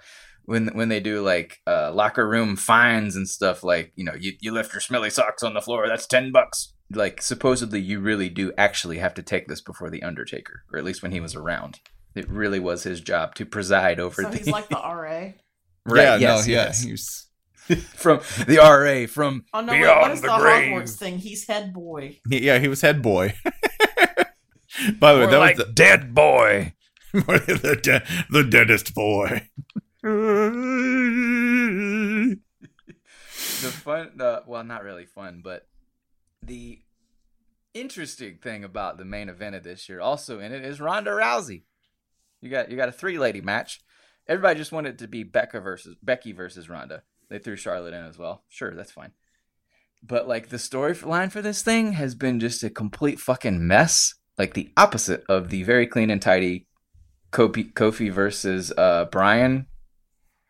[0.45, 4.35] when when they do like uh locker room fines and stuff like, you know, you,
[4.41, 6.75] you left your smelly socks on the floor, that's ten bucks.
[6.93, 10.85] Like supposedly you really do actually have to take this before the Undertaker, or at
[10.85, 11.81] least when he was around.
[12.15, 15.33] It really was his job to preside over So the he's like the RA.
[15.85, 16.65] Right, yeah, yes, no, yeah.
[16.67, 16.83] yes.
[16.83, 17.23] he was-
[17.97, 20.71] from the RA from Oh no, wait, beyond what is the the, grave.
[20.71, 21.19] Hogwarts thing?
[21.19, 22.21] He's head boy.
[22.31, 23.35] he- yeah, he was head boy.
[24.99, 26.75] By the way, More that like was the, dead boy.
[27.13, 29.49] the, de- the deadest boy.
[33.63, 35.67] the fun the well not really fun but
[36.43, 36.79] the
[37.75, 41.63] interesting thing about the main event of this year also in it is Ronda Rousey.
[42.41, 43.81] You got you got a three lady match.
[44.29, 47.03] Everybody just wanted it to be Becca versus Becky versus Ronda.
[47.29, 48.45] They threw Charlotte in as well.
[48.49, 49.13] Sure that's fine.
[50.03, 54.55] But like the storyline for this thing has been just a complete fucking mess like
[54.55, 56.67] the opposite of the very clean and tidy
[57.33, 59.67] Kofi, Kofi versus uh Bryan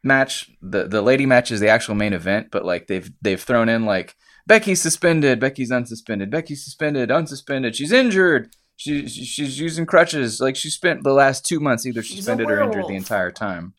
[0.03, 0.51] match.
[0.63, 3.85] The the lady match is the actual main event, but like they've they've thrown in
[3.85, 4.15] like
[4.47, 8.51] Becky's suspended, Becky's unsuspended, Becky's suspended, unsuspended, she's injured.
[8.77, 10.41] She, she she's using crutches.
[10.41, 13.75] Like she spent the last two months either She's suspended or injured the entire time.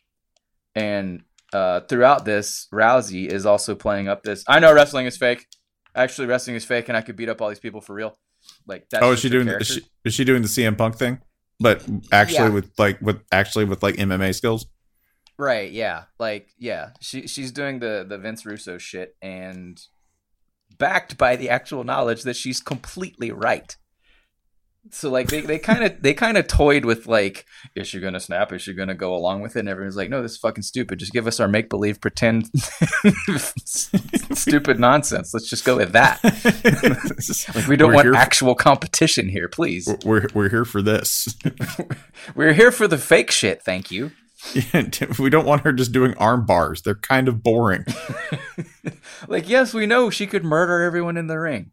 [0.74, 4.44] And uh, throughout this, Rousey is also playing up this.
[4.48, 5.46] I know wrestling is fake.
[5.96, 8.18] Actually, wrestling is fake, and I could beat up all these people for real.
[8.68, 9.48] Like that's oh, is she doing?
[9.48, 11.20] Is she, is she doing the CM Punk thing?
[11.60, 12.50] But actually, Yeah.
[12.50, 14.68] with like with actually with like MMA skills.
[15.40, 16.06] Right, yeah.
[16.20, 16.90] Like, yeah.
[17.00, 19.80] She she's doing the the Vince Russo shit and
[20.78, 23.76] backed by the actual knowledge that she's completely right.
[24.92, 28.20] So like they they kind of they kind of toyed with like is she gonna
[28.20, 28.52] snap?
[28.54, 29.60] Is she gonna go along with it?
[29.62, 31.00] And everyone's like no this is fucking stupid.
[31.00, 32.48] Just give us our make believe pretend
[33.66, 35.34] stupid nonsense.
[35.34, 36.20] Let's just go with that.
[37.56, 39.88] Like we don't We're want here for- actual competition here please.
[40.06, 41.36] We're we're here for this.
[42.36, 44.12] we're here for the fake shit thank you.
[45.20, 46.82] We don't want her just doing arm bars.
[46.84, 47.86] They're kind of boring.
[49.28, 51.72] like yes we know she could murder everyone in the ring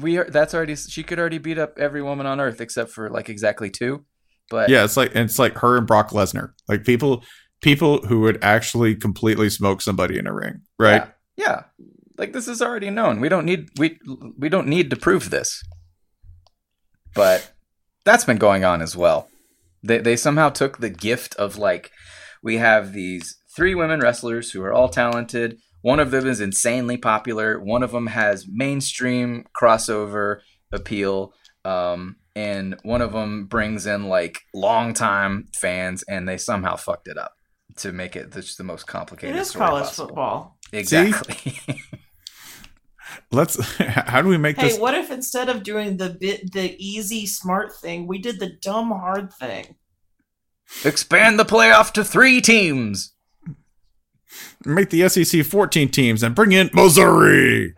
[0.00, 3.10] we are that's already she could already beat up every woman on earth except for
[3.10, 4.04] like exactly two
[4.48, 6.52] but Yeah, it's like it's like her and Brock Lesnar.
[6.68, 7.24] Like people
[7.62, 11.04] people who would actually completely smoke somebody in a ring, right?
[11.36, 11.62] yeah, yeah.
[12.18, 13.20] Like this is already known.
[13.20, 13.98] We don't need we
[14.38, 15.62] we don't need to prove this.
[17.14, 17.52] But
[18.04, 19.28] that's been going on as well.
[19.82, 21.90] They they somehow took the gift of like
[22.42, 26.96] we have these three women wrestlers who are all talented one of them is insanely
[26.96, 30.40] popular one of them has mainstream crossover
[30.72, 31.32] appeal
[31.64, 37.16] um and one of them brings in like longtime fans and they somehow fucked it
[37.16, 37.34] up
[37.76, 40.06] to make it just the most complicated is story college possible.
[40.08, 40.58] football.
[40.72, 41.58] exactly
[43.30, 46.52] Let's how do we make Hey, this Hey, what if instead of doing the bit
[46.52, 49.76] the easy smart thing, we did the dumb hard thing?
[50.84, 53.14] expand the playoff to three teams
[54.64, 57.74] make the SEC 14 teams and bring in Missouri.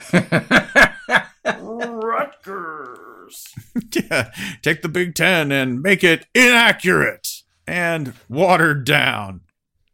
[1.45, 3.55] Rutgers.
[3.93, 4.31] yeah,
[4.63, 7.29] take the Big Ten and make it inaccurate
[7.67, 9.43] and watered down.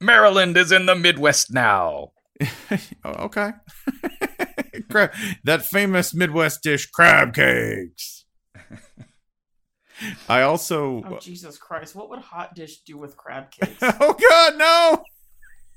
[0.01, 2.13] Maryland is in the Midwest now.
[3.05, 3.51] Oh, okay.
[4.91, 5.13] Crab,
[5.45, 8.25] that famous Midwest dish, crab cakes.
[10.29, 11.03] I also.
[11.07, 11.95] Oh uh, Jesus Christ!
[11.95, 13.79] What would hot dish do with crab cakes?
[13.83, 15.05] oh God, no!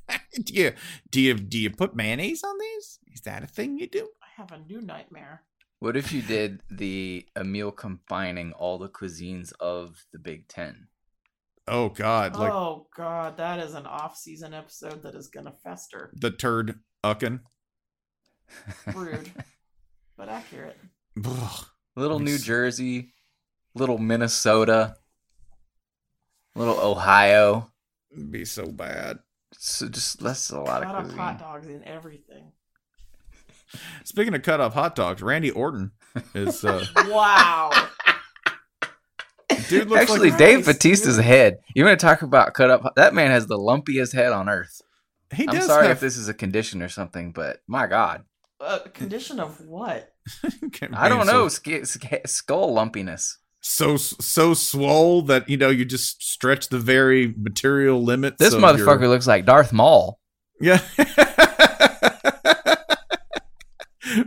[0.44, 0.74] do you
[1.10, 3.00] do you do you put mayonnaise on these?
[3.14, 4.10] Is that a thing you do?
[4.22, 5.44] I have a new nightmare.
[5.80, 10.88] What if you did the a meal combining all the cuisines of the Big Ten?
[11.68, 16.12] Oh God, like oh God, that is an off-season episode that is gonna fester.
[16.16, 17.42] the turd uckin.
[18.96, 19.30] Rude,
[20.16, 20.78] but accurate.
[21.26, 21.66] Ugh.
[21.98, 22.44] Little New Nice.
[22.44, 23.12] Jersey,
[23.74, 24.96] little Minnesota,
[26.56, 27.72] little Ohio.
[28.12, 29.20] It'd be so bad.
[29.60, 31.18] So just that's a lot Cut of up cuisine.
[31.20, 32.52] hot dogs and everything.
[34.04, 35.92] Speaking of cut off hot dogs, Randy Orton
[36.34, 37.72] is uh, Wow.
[39.70, 41.26] dude looks Actually, like Dave Christ, Batista's dude.
[41.26, 41.58] head.
[41.76, 42.94] You want to talk about cut up?
[42.96, 44.82] That man has the lumpiest head on earth.
[45.34, 48.24] he I'm sorry have if this is a condition or something, but my God,
[48.62, 50.14] Uh, condition of what?
[50.94, 51.48] I don't so- know.
[51.50, 53.38] Sk- sk- skull lumpiness.
[53.62, 58.38] So so swole that you know you just stretch the very material limits.
[58.40, 60.20] This of motherfucker your- looks like Darth Maul.
[60.60, 60.78] Yeah.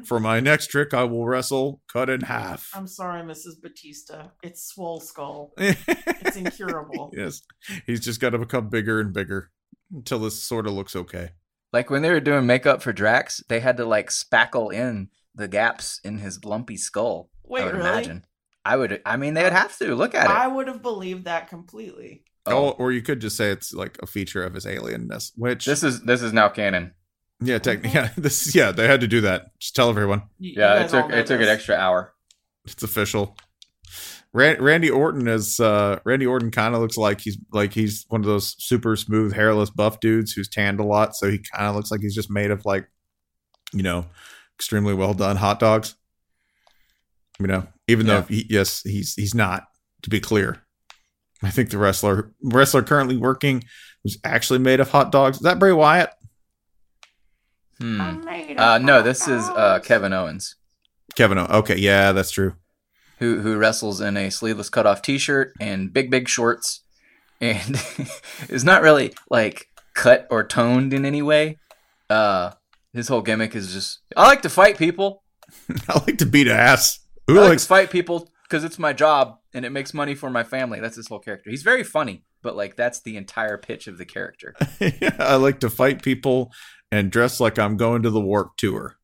[0.04, 2.68] For my next trick, I will wrestle cut in half.
[2.74, 3.60] I'm sorry, Mrs.
[3.62, 4.26] Batista.
[4.42, 5.52] It's swole skull.
[5.58, 7.10] It's incurable.
[7.16, 7.40] yes,
[7.86, 9.50] he's just got to become bigger and bigger
[9.92, 11.30] until this sort of looks okay.
[11.72, 15.48] Like when they were doing makeup for Drax, they had to like spackle in the
[15.48, 17.30] gaps in his lumpy skull.
[17.44, 17.88] Wait, I would really?
[17.88, 18.24] imagine.
[18.64, 19.00] I would.
[19.06, 20.30] I mean, they'd have to look at it.
[20.30, 22.24] I would have believed that completely.
[22.46, 22.70] Oh.
[22.70, 26.02] or you could just say it's like a feature of his alienness, which This is
[26.02, 26.92] this is now canon.
[27.40, 29.58] yeah, technically, yeah, this yeah, they had to do that.
[29.60, 32.14] Just tell everyone You- you Yeah, it took know it took an extra hour.
[32.64, 33.36] it's official.
[34.32, 38.20] Ran- Randy Orton is uh Randy Orton kind of looks like he's like he's one
[38.20, 41.76] of those super smooth hairless buff dudes who's tanned a lot, so he kind of
[41.76, 42.88] looks like he's just made of like
[43.72, 44.06] you know
[44.58, 45.94] extremely well done hot dogs.
[47.40, 48.20] You know, even Yeah.
[48.20, 49.64] though he, yes, he's he's not.
[50.04, 50.62] To be clear,
[51.42, 53.62] I think the wrestler wrestler currently working
[54.02, 55.36] who's actually made of hot dogs.
[55.36, 56.10] Is that Bray Wyatt?
[57.78, 58.00] Hmm.
[58.58, 59.80] Uh, no, hot this is uh.
[59.82, 60.56] Kevin Owens,
[61.14, 61.38] Kevin.
[61.38, 62.54] O- Okay, yeah, that's true.
[63.18, 66.82] who who wrestles in a sleeveless cutoff T-shirt and big big shorts,
[67.40, 67.82] and
[68.48, 71.58] is not really like cut or toned in any way.
[72.10, 72.52] Uh,
[72.92, 75.22] his whole gimmick is just I like to fight people.
[75.88, 76.99] I like to beat ass.
[77.30, 80.14] I Who like likes to fight people because it's my job and it makes money
[80.14, 80.80] for my family.
[80.80, 81.50] That's his whole character.
[81.50, 84.54] He's very funny, but like that's the entire pitch of the character.
[85.18, 86.52] I like to fight people
[86.90, 88.96] and dress like I'm going to the Warped Tour.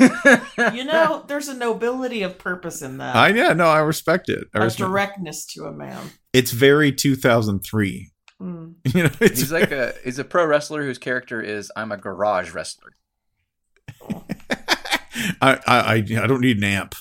[0.00, 3.14] You know, there's a nobility of purpose in that.
[3.14, 4.48] I yeah, no, I respect it.
[4.54, 6.10] I a respect directness to a man.
[6.32, 8.10] It's very 2003.
[8.40, 8.74] Mm.
[8.94, 11.96] You know, it's he's like a he's a pro wrestler whose character is I'm a
[11.96, 12.90] garage wrestler.
[15.40, 16.94] I, I I I don't need an amp.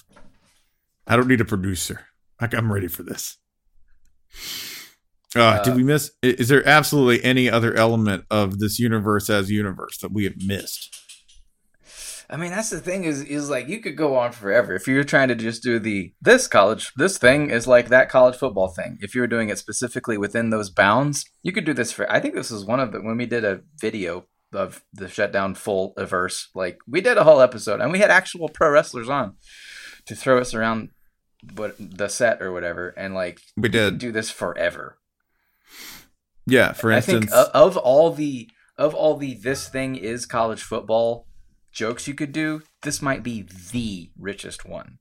[1.07, 2.07] I don't need a producer.
[2.41, 3.37] Like I'm ready for this.
[5.35, 6.11] Uh, did Uh, we miss?
[6.21, 10.93] Is there absolutely any other element of this universe as universe that we have missed?
[12.29, 15.03] I mean, that's the thing is is like you could go on forever if you're
[15.05, 18.97] trying to just do the this college this thing is like that college football thing.
[18.99, 22.11] If you were doing it specifically within those bounds, you could do this for.
[22.11, 25.55] I think this is one of the when we did a video of the shutdown
[25.55, 26.49] full averse.
[26.53, 29.35] Like we did a whole episode and we had actual pro wrestlers on
[30.05, 30.89] to throw us around
[31.55, 33.97] what the set or whatever, and like We did.
[33.97, 34.97] do this forever.
[36.45, 40.25] Yeah, for I instance, think of, of all the of all the this thing is
[40.25, 41.27] college football
[41.71, 44.99] jokes you could do, this might be the richest one.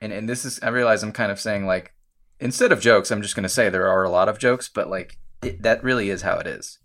[0.00, 1.92] And and this is I realize I'm kind of saying like
[2.40, 4.88] instead of jokes, I'm just going to say there are a lot of jokes, but
[4.88, 6.78] like it, that really is how it is.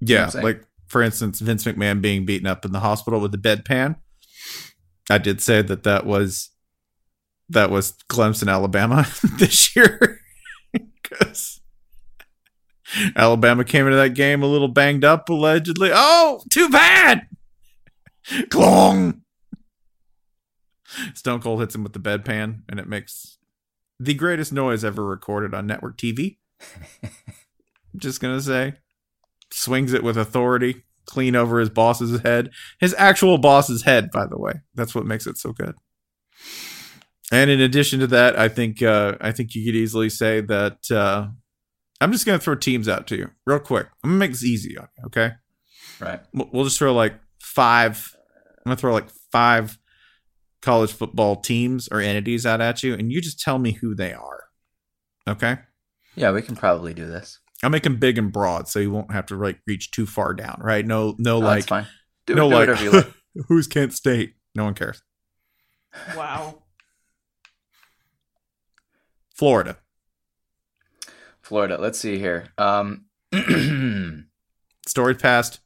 [0.00, 3.96] Yeah, like for instance, Vince McMahon being beaten up in the hospital with the bedpan.
[5.10, 6.50] I did say that that was
[7.48, 9.06] that was Clemson, Alabama
[9.38, 10.20] this year
[10.72, 11.60] because
[13.16, 15.90] Alabama came into that game a little banged up, allegedly.
[15.92, 17.26] Oh, too bad.
[18.26, 19.20] Glong.
[21.14, 23.38] Stone Cold hits him with the bedpan, and it makes
[23.98, 26.38] the greatest noise ever recorded on network TV.
[27.96, 28.74] Just gonna say
[29.50, 32.50] swings it with authority, clean over his boss's head.
[32.80, 34.54] His actual boss's head, by the way.
[34.74, 35.74] That's what makes it so good.
[37.32, 40.90] And in addition to that, I think uh, I think you could easily say that
[40.90, 41.28] uh,
[42.00, 43.86] I'm just gonna throw teams out to you real quick.
[44.02, 45.32] I'm gonna make this easy on you, okay?
[46.00, 46.20] Right.
[46.32, 48.14] We'll we'll just throw like five.
[48.58, 49.78] I'm gonna throw like five
[50.62, 54.12] college football teams or entities out at you, and you just tell me who they
[54.12, 54.44] are.
[55.26, 55.56] Okay.
[56.16, 57.40] Yeah, we can probably do this.
[57.62, 60.34] I'll make them big and broad, so you won't have to like reach too far
[60.34, 60.60] down.
[60.62, 60.84] Right?
[60.86, 61.86] No, no, Oh, like that's fine.
[62.26, 63.10] Do, no, do like you like.
[63.48, 64.34] who's Kent State?
[64.54, 65.02] No one cares.
[66.16, 66.63] Wow.
[69.34, 69.76] Florida.
[71.42, 71.76] Florida.
[71.78, 72.48] Let's see here.
[72.56, 73.06] Um,
[74.86, 75.60] Story past.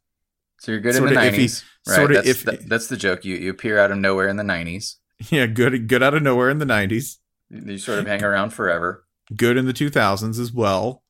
[0.61, 1.95] So you're good in the nineties, right?
[1.97, 2.45] Sorta that's, iffy.
[2.45, 3.25] that- that's the joke.
[3.25, 4.97] You you appear out of nowhere in the nineties.
[5.31, 5.89] Yeah, good.
[5.89, 7.17] Good out of nowhere in the '90s.
[7.51, 9.05] You sort of hang around forever.
[9.37, 11.03] Good in the 2000s as well.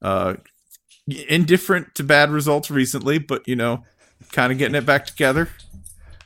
[0.00, 0.34] Uh,
[1.28, 3.84] indifferent to bad results recently, but you know,
[4.32, 5.48] kind of getting it back together.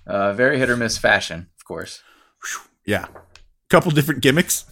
[0.07, 2.03] Uh, very hit or miss fashion, of course.
[2.87, 3.07] Yeah,
[3.69, 4.65] couple different gimmicks.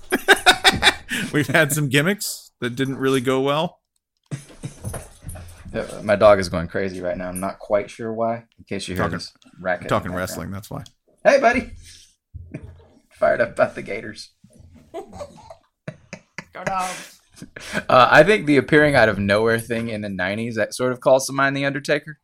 [1.32, 3.80] We've had some gimmicks that didn't really go well.
[6.02, 7.28] My dog is going crazy right now.
[7.28, 8.44] I'm not quite sure why.
[8.58, 9.82] In case you hear Talking- this racket.
[9.82, 10.18] in the Talking background.
[10.18, 10.84] wrestling, that's why.
[11.24, 11.70] Hey, buddy.
[13.10, 14.30] Fired up about the Gators.
[14.92, 17.20] Go dogs.
[17.88, 21.00] Uh, I think the appearing out of nowhere thing in the '90s that sort of
[21.00, 22.18] calls to mind the Undertaker.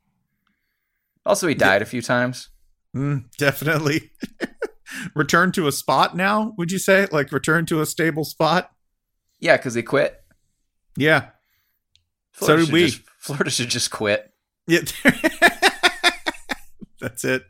[1.27, 2.49] Also, he died a few times.
[2.97, 4.13] Mm, definitely.
[5.15, 7.07] return to a spot now, would you say?
[7.11, 8.71] Like return to a stable spot?
[9.39, 10.23] Yeah, because he quit.
[10.97, 11.29] Yeah.
[12.33, 12.87] Florida did should we.
[12.87, 14.33] Just, Florida should just quit.
[14.67, 14.81] Yeah.
[17.01, 17.45] That's it.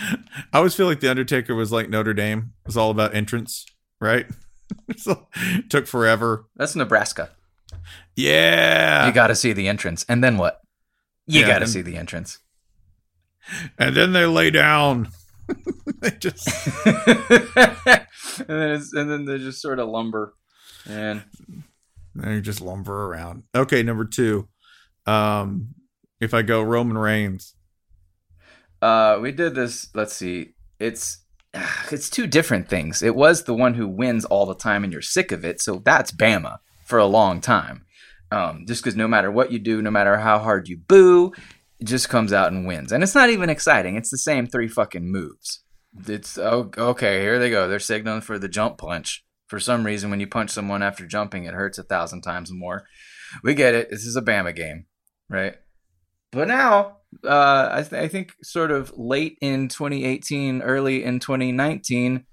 [0.00, 0.18] I
[0.58, 2.52] always feel like the Undertaker was like Notre Dame.
[2.64, 3.66] It was all about entrance,
[4.00, 4.26] right?
[4.96, 5.26] so
[5.68, 6.46] took forever.
[6.56, 7.30] That's Nebraska.
[8.16, 9.06] Yeah.
[9.06, 10.60] You got to see the entrance, and then what?
[11.26, 12.38] You Yeah, got to see the entrance.
[13.78, 15.08] and then they lay down.
[16.00, 16.46] they just
[16.86, 16.96] and
[18.48, 20.34] then it's, and then they just sort of lumber,
[20.88, 21.24] and
[22.14, 23.44] they just lumber around.
[23.54, 24.48] Okay, number two.
[25.06, 25.74] Um
[26.20, 27.54] if I go Roman Reigns.
[28.80, 29.88] Uh, we did this.
[29.94, 30.54] Let's see.
[30.78, 31.24] It's
[31.90, 33.02] it's two different things.
[33.02, 35.60] It was the one who wins all the time, and you're sick of it.
[35.60, 37.84] So that's Bama for a long time.
[38.30, 41.32] Um, just because no matter what you do, no matter how hard you boo,
[41.82, 42.92] just comes out and wins.
[42.92, 43.96] And it's not even exciting.
[43.96, 45.62] It's the same three fucking moves.
[46.06, 47.20] It's oh, okay.
[47.20, 47.68] Here they go.
[47.68, 49.24] They're signaling for the jump punch.
[49.46, 52.86] For some reason, when you punch someone after jumping, it hurts a thousand times more.
[53.42, 53.90] We get it.
[53.90, 54.86] This is a Bama game,
[55.30, 55.54] right?
[56.30, 62.26] But now, uh, I, th- I think sort of late in 2018, early in 2019,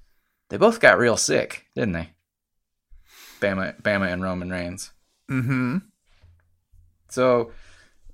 [0.50, 2.10] they both got real sick, didn't they?
[3.40, 4.92] Bama, Bama, and Roman Reigns.
[5.32, 5.78] Mm-hmm.
[7.10, 7.52] So,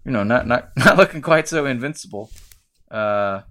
[0.06, 2.30] you know, not not not looking quite so invincible.
[2.90, 3.42] Uh,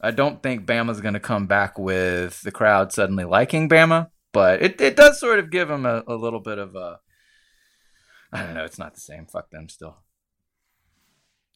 [0.00, 4.60] I don't think Bama's going to come back with the crowd suddenly liking Bama, but
[4.62, 6.98] it, it does sort of give them a, a little bit of a.
[8.32, 8.64] I don't know.
[8.64, 9.26] It's not the same.
[9.26, 9.98] Fuck them still.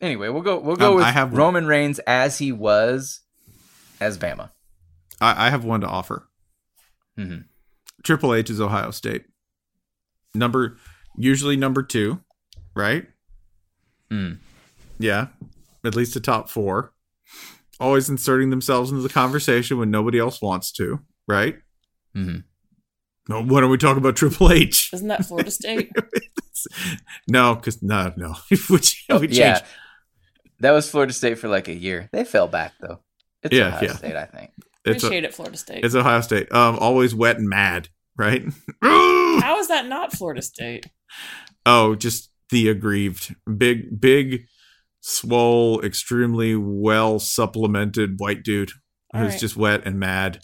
[0.01, 0.59] Anyway, we'll go.
[0.59, 3.23] We'll go Um, with I have- Roman Reigns as he was,
[4.01, 4.51] as Bama.
[5.21, 6.29] I, I have one to offer.
[7.19, 7.45] Mhm.
[8.05, 9.25] Triple H is Ohio State.
[10.35, 10.77] Number
[11.17, 12.21] usually number two,
[12.75, 13.07] right?
[14.11, 14.39] Mm.
[14.99, 15.29] Yeah.
[15.85, 16.93] At least the top four.
[17.79, 21.57] Always inserting themselves into the conversation when nobody else wants to, right?
[22.17, 22.45] Mhm.
[23.29, 24.91] No, why don't we talk about Triple H?
[24.95, 25.91] Isn't that Florida State?
[27.29, 28.35] no, because no, no.
[28.51, 29.65] we, we yeah, changed.
[30.61, 32.09] that was Florida State for like a year.
[32.13, 33.01] They fell back though.
[33.43, 33.93] It's Yeah, Ohio yeah.
[33.97, 34.51] State, I think.
[34.85, 35.85] It's, a, Appreciate it, Florida State.
[35.85, 36.51] it's Ohio State.
[36.53, 38.45] Um, always wet and mad, right?
[38.83, 40.87] How is that not Florida State?
[41.69, 43.35] Oh, just the aggrieved.
[43.57, 44.47] Big, big,
[45.01, 48.71] swole, extremely well supplemented white dude
[49.15, 49.41] All who's right.
[49.41, 50.41] just wet and mad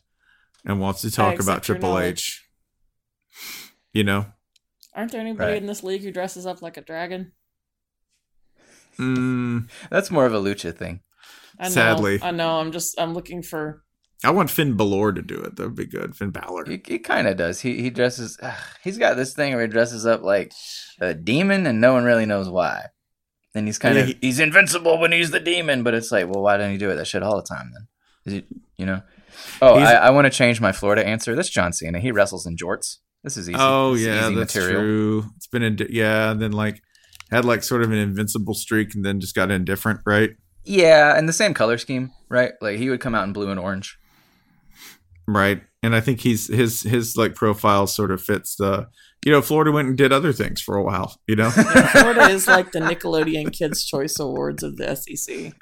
[0.64, 1.98] and wants to talk about Triple.
[1.98, 2.44] H.
[3.92, 4.26] You know?
[4.94, 5.60] Aren't there anybody Right.
[5.62, 7.32] in this league who dresses up like a dragon?
[8.98, 11.00] Mm, That's more of a lucha thing.
[11.58, 12.18] I know, Sadly.
[12.22, 12.58] I know.
[12.60, 13.82] I'm just I'm looking for.
[14.24, 15.56] I want Finn Balor to do it.
[15.56, 16.14] That would be good.
[16.16, 16.64] Finn Balor.
[16.66, 17.60] He, he kind of does.
[17.60, 18.38] He he dresses.
[18.84, 20.52] he's got this thing where he dresses up like
[21.00, 22.86] a demon, and no one really knows why.
[23.54, 26.26] And he's kind Yeah, of he- he's invincible when he's the demon, but it's like,
[26.26, 27.86] well, why don't he do it that shit all the time then?
[28.24, 28.46] Is it
[28.76, 29.02] you know?
[29.60, 31.34] Oh, I, I want to change my Florida answer.
[31.34, 31.98] This John Cena.
[31.98, 32.98] He wrestles in jorts.
[33.24, 33.58] This is easy.
[33.60, 34.80] oh, This yeah, easy that's material.
[34.82, 35.24] true.
[35.36, 36.82] It's been, in, yeah, and then like
[37.30, 40.30] had like sort of an invincible streak and then just got indifferent, right?
[40.64, 42.52] Yeah, and the same color scheme, right?
[42.60, 43.98] Like he would come out in blue and orange.
[45.26, 45.62] Right.
[45.82, 48.88] And I think he's his his like profile sort of fits the
[49.24, 51.50] you know, Florida went and did other things for a while, you know?
[51.92, 55.52] Florida is like the Nickelodeon Kids Choice Awards of the SEC.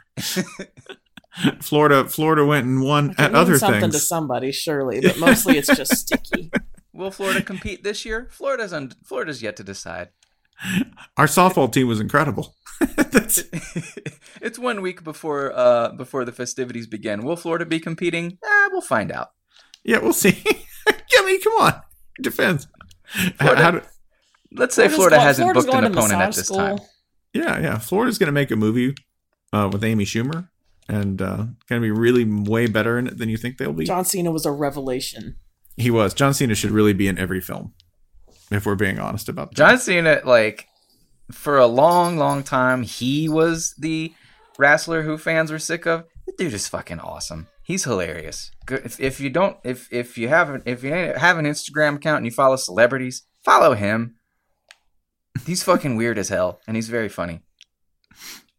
[1.60, 5.74] Florida Florida went and won It at other something to somebody, surely, but mostly it's
[5.74, 6.50] just sticky.
[6.92, 8.28] Will Florida compete this year?
[8.30, 10.08] Florida's un- Florida's yet to decide.
[11.16, 12.56] Our softball team was incredible.
[12.80, 13.44] That's
[14.42, 17.22] it's one week before uh before the festivities begin.
[17.22, 18.38] Will Florida be competing?
[18.44, 19.28] Eh, we'll find out.
[19.84, 20.42] Yeah, we'll see.
[20.88, 21.80] I mean, come on,
[22.20, 22.66] defense.
[23.38, 23.82] Florida- How do-
[24.52, 26.56] Let's say Florida's Florida go- hasn't Florida's booked an opponent at this school.
[26.58, 26.78] time.
[27.32, 27.78] yeah, yeah.
[27.78, 28.94] Florida's going to make a movie
[29.52, 30.48] uh, with Amy Schumer,
[30.88, 31.36] and uh,
[31.68, 33.84] going to be really way better in it than you think they'll be.
[33.84, 35.36] John Cena was a revelation.
[35.76, 36.14] He was.
[36.14, 37.74] John Cena should really be in every film,
[38.50, 39.56] if we're being honest about that.
[39.56, 40.66] John Cena, like,
[41.30, 44.12] for a long, long time, he was the
[44.58, 46.04] wrestler who fans were sick of.
[46.26, 47.46] The dude is fucking awesome.
[47.70, 48.50] He's hilarious.
[48.66, 52.16] Good- If, if you don't, if if you haven't, if you have an Instagram account
[52.18, 54.16] and you follow celebrities, follow him.
[55.46, 57.40] He's fucking weird as hell, and he's very funny.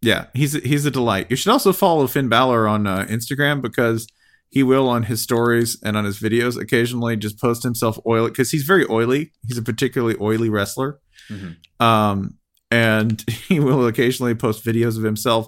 [0.01, 1.27] Yeah, he's he's a delight.
[1.29, 4.07] You should also follow Finn Balor on uh, Instagram because
[4.49, 8.51] he will on his stories and on his videos occasionally just post himself oily because
[8.51, 9.31] he's very oily.
[9.47, 10.99] He's a particularly oily wrestler,
[11.29, 11.57] Mhm.
[11.85, 12.37] um,
[12.71, 15.47] and he will occasionally post videos of himself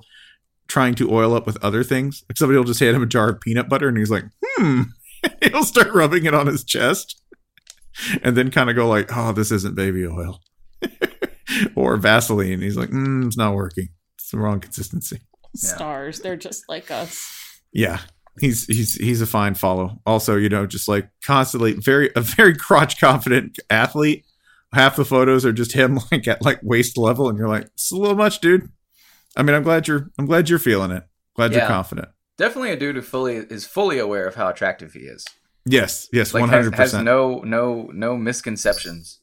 [0.68, 2.24] trying to oil up with other things.
[2.30, 4.82] Like somebody will just hand him a jar of peanut butter and he's like, "Hmm."
[5.42, 7.22] He'll start rubbing it on his chest,
[8.22, 10.42] and then kind of go like, "Oh, this isn't baby oil."
[11.76, 12.62] or Vaseline.
[12.62, 13.90] He's like, mm, it's not working.
[14.18, 15.22] It's the wrong consistency.
[15.56, 17.62] Stars, they're just like us.
[17.72, 18.00] Yeah.
[18.40, 20.02] He's he's he's a fine follow.
[20.08, 24.26] Also, you know, just like constantly very a very crotch confident athlete.
[24.74, 27.92] Half the photos are just him like at like waist level, and you're like, it's
[27.92, 28.72] a little much, dude.
[29.36, 31.04] I mean, I'm glad you're I'm glad you're feeling it.
[31.36, 31.60] Glad Yeah.
[31.60, 32.10] you're confident.
[32.38, 35.26] Definitely a dude who fully is fully aware of how attractive he is.
[35.66, 37.06] Yes, yes, Like one has, one hundred percent.
[37.06, 39.20] no no no misconceptions.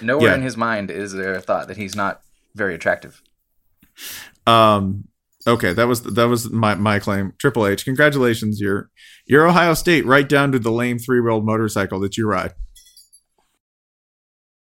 [0.00, 0.34] Nowhere Yeah.
[0.36, 2.22] in his mind is there a thought that he's not
[2.54, 3.20] very attractive.
[4.46, 5.04] Um,
[5.46, 7.32] okay, that was that was my my claim.
[7.38, 8.90] Triple H, congratulations, you're
[9.26, 12.54] you're Ohio State, right down to the lame three wheeled motorcycle that you ride.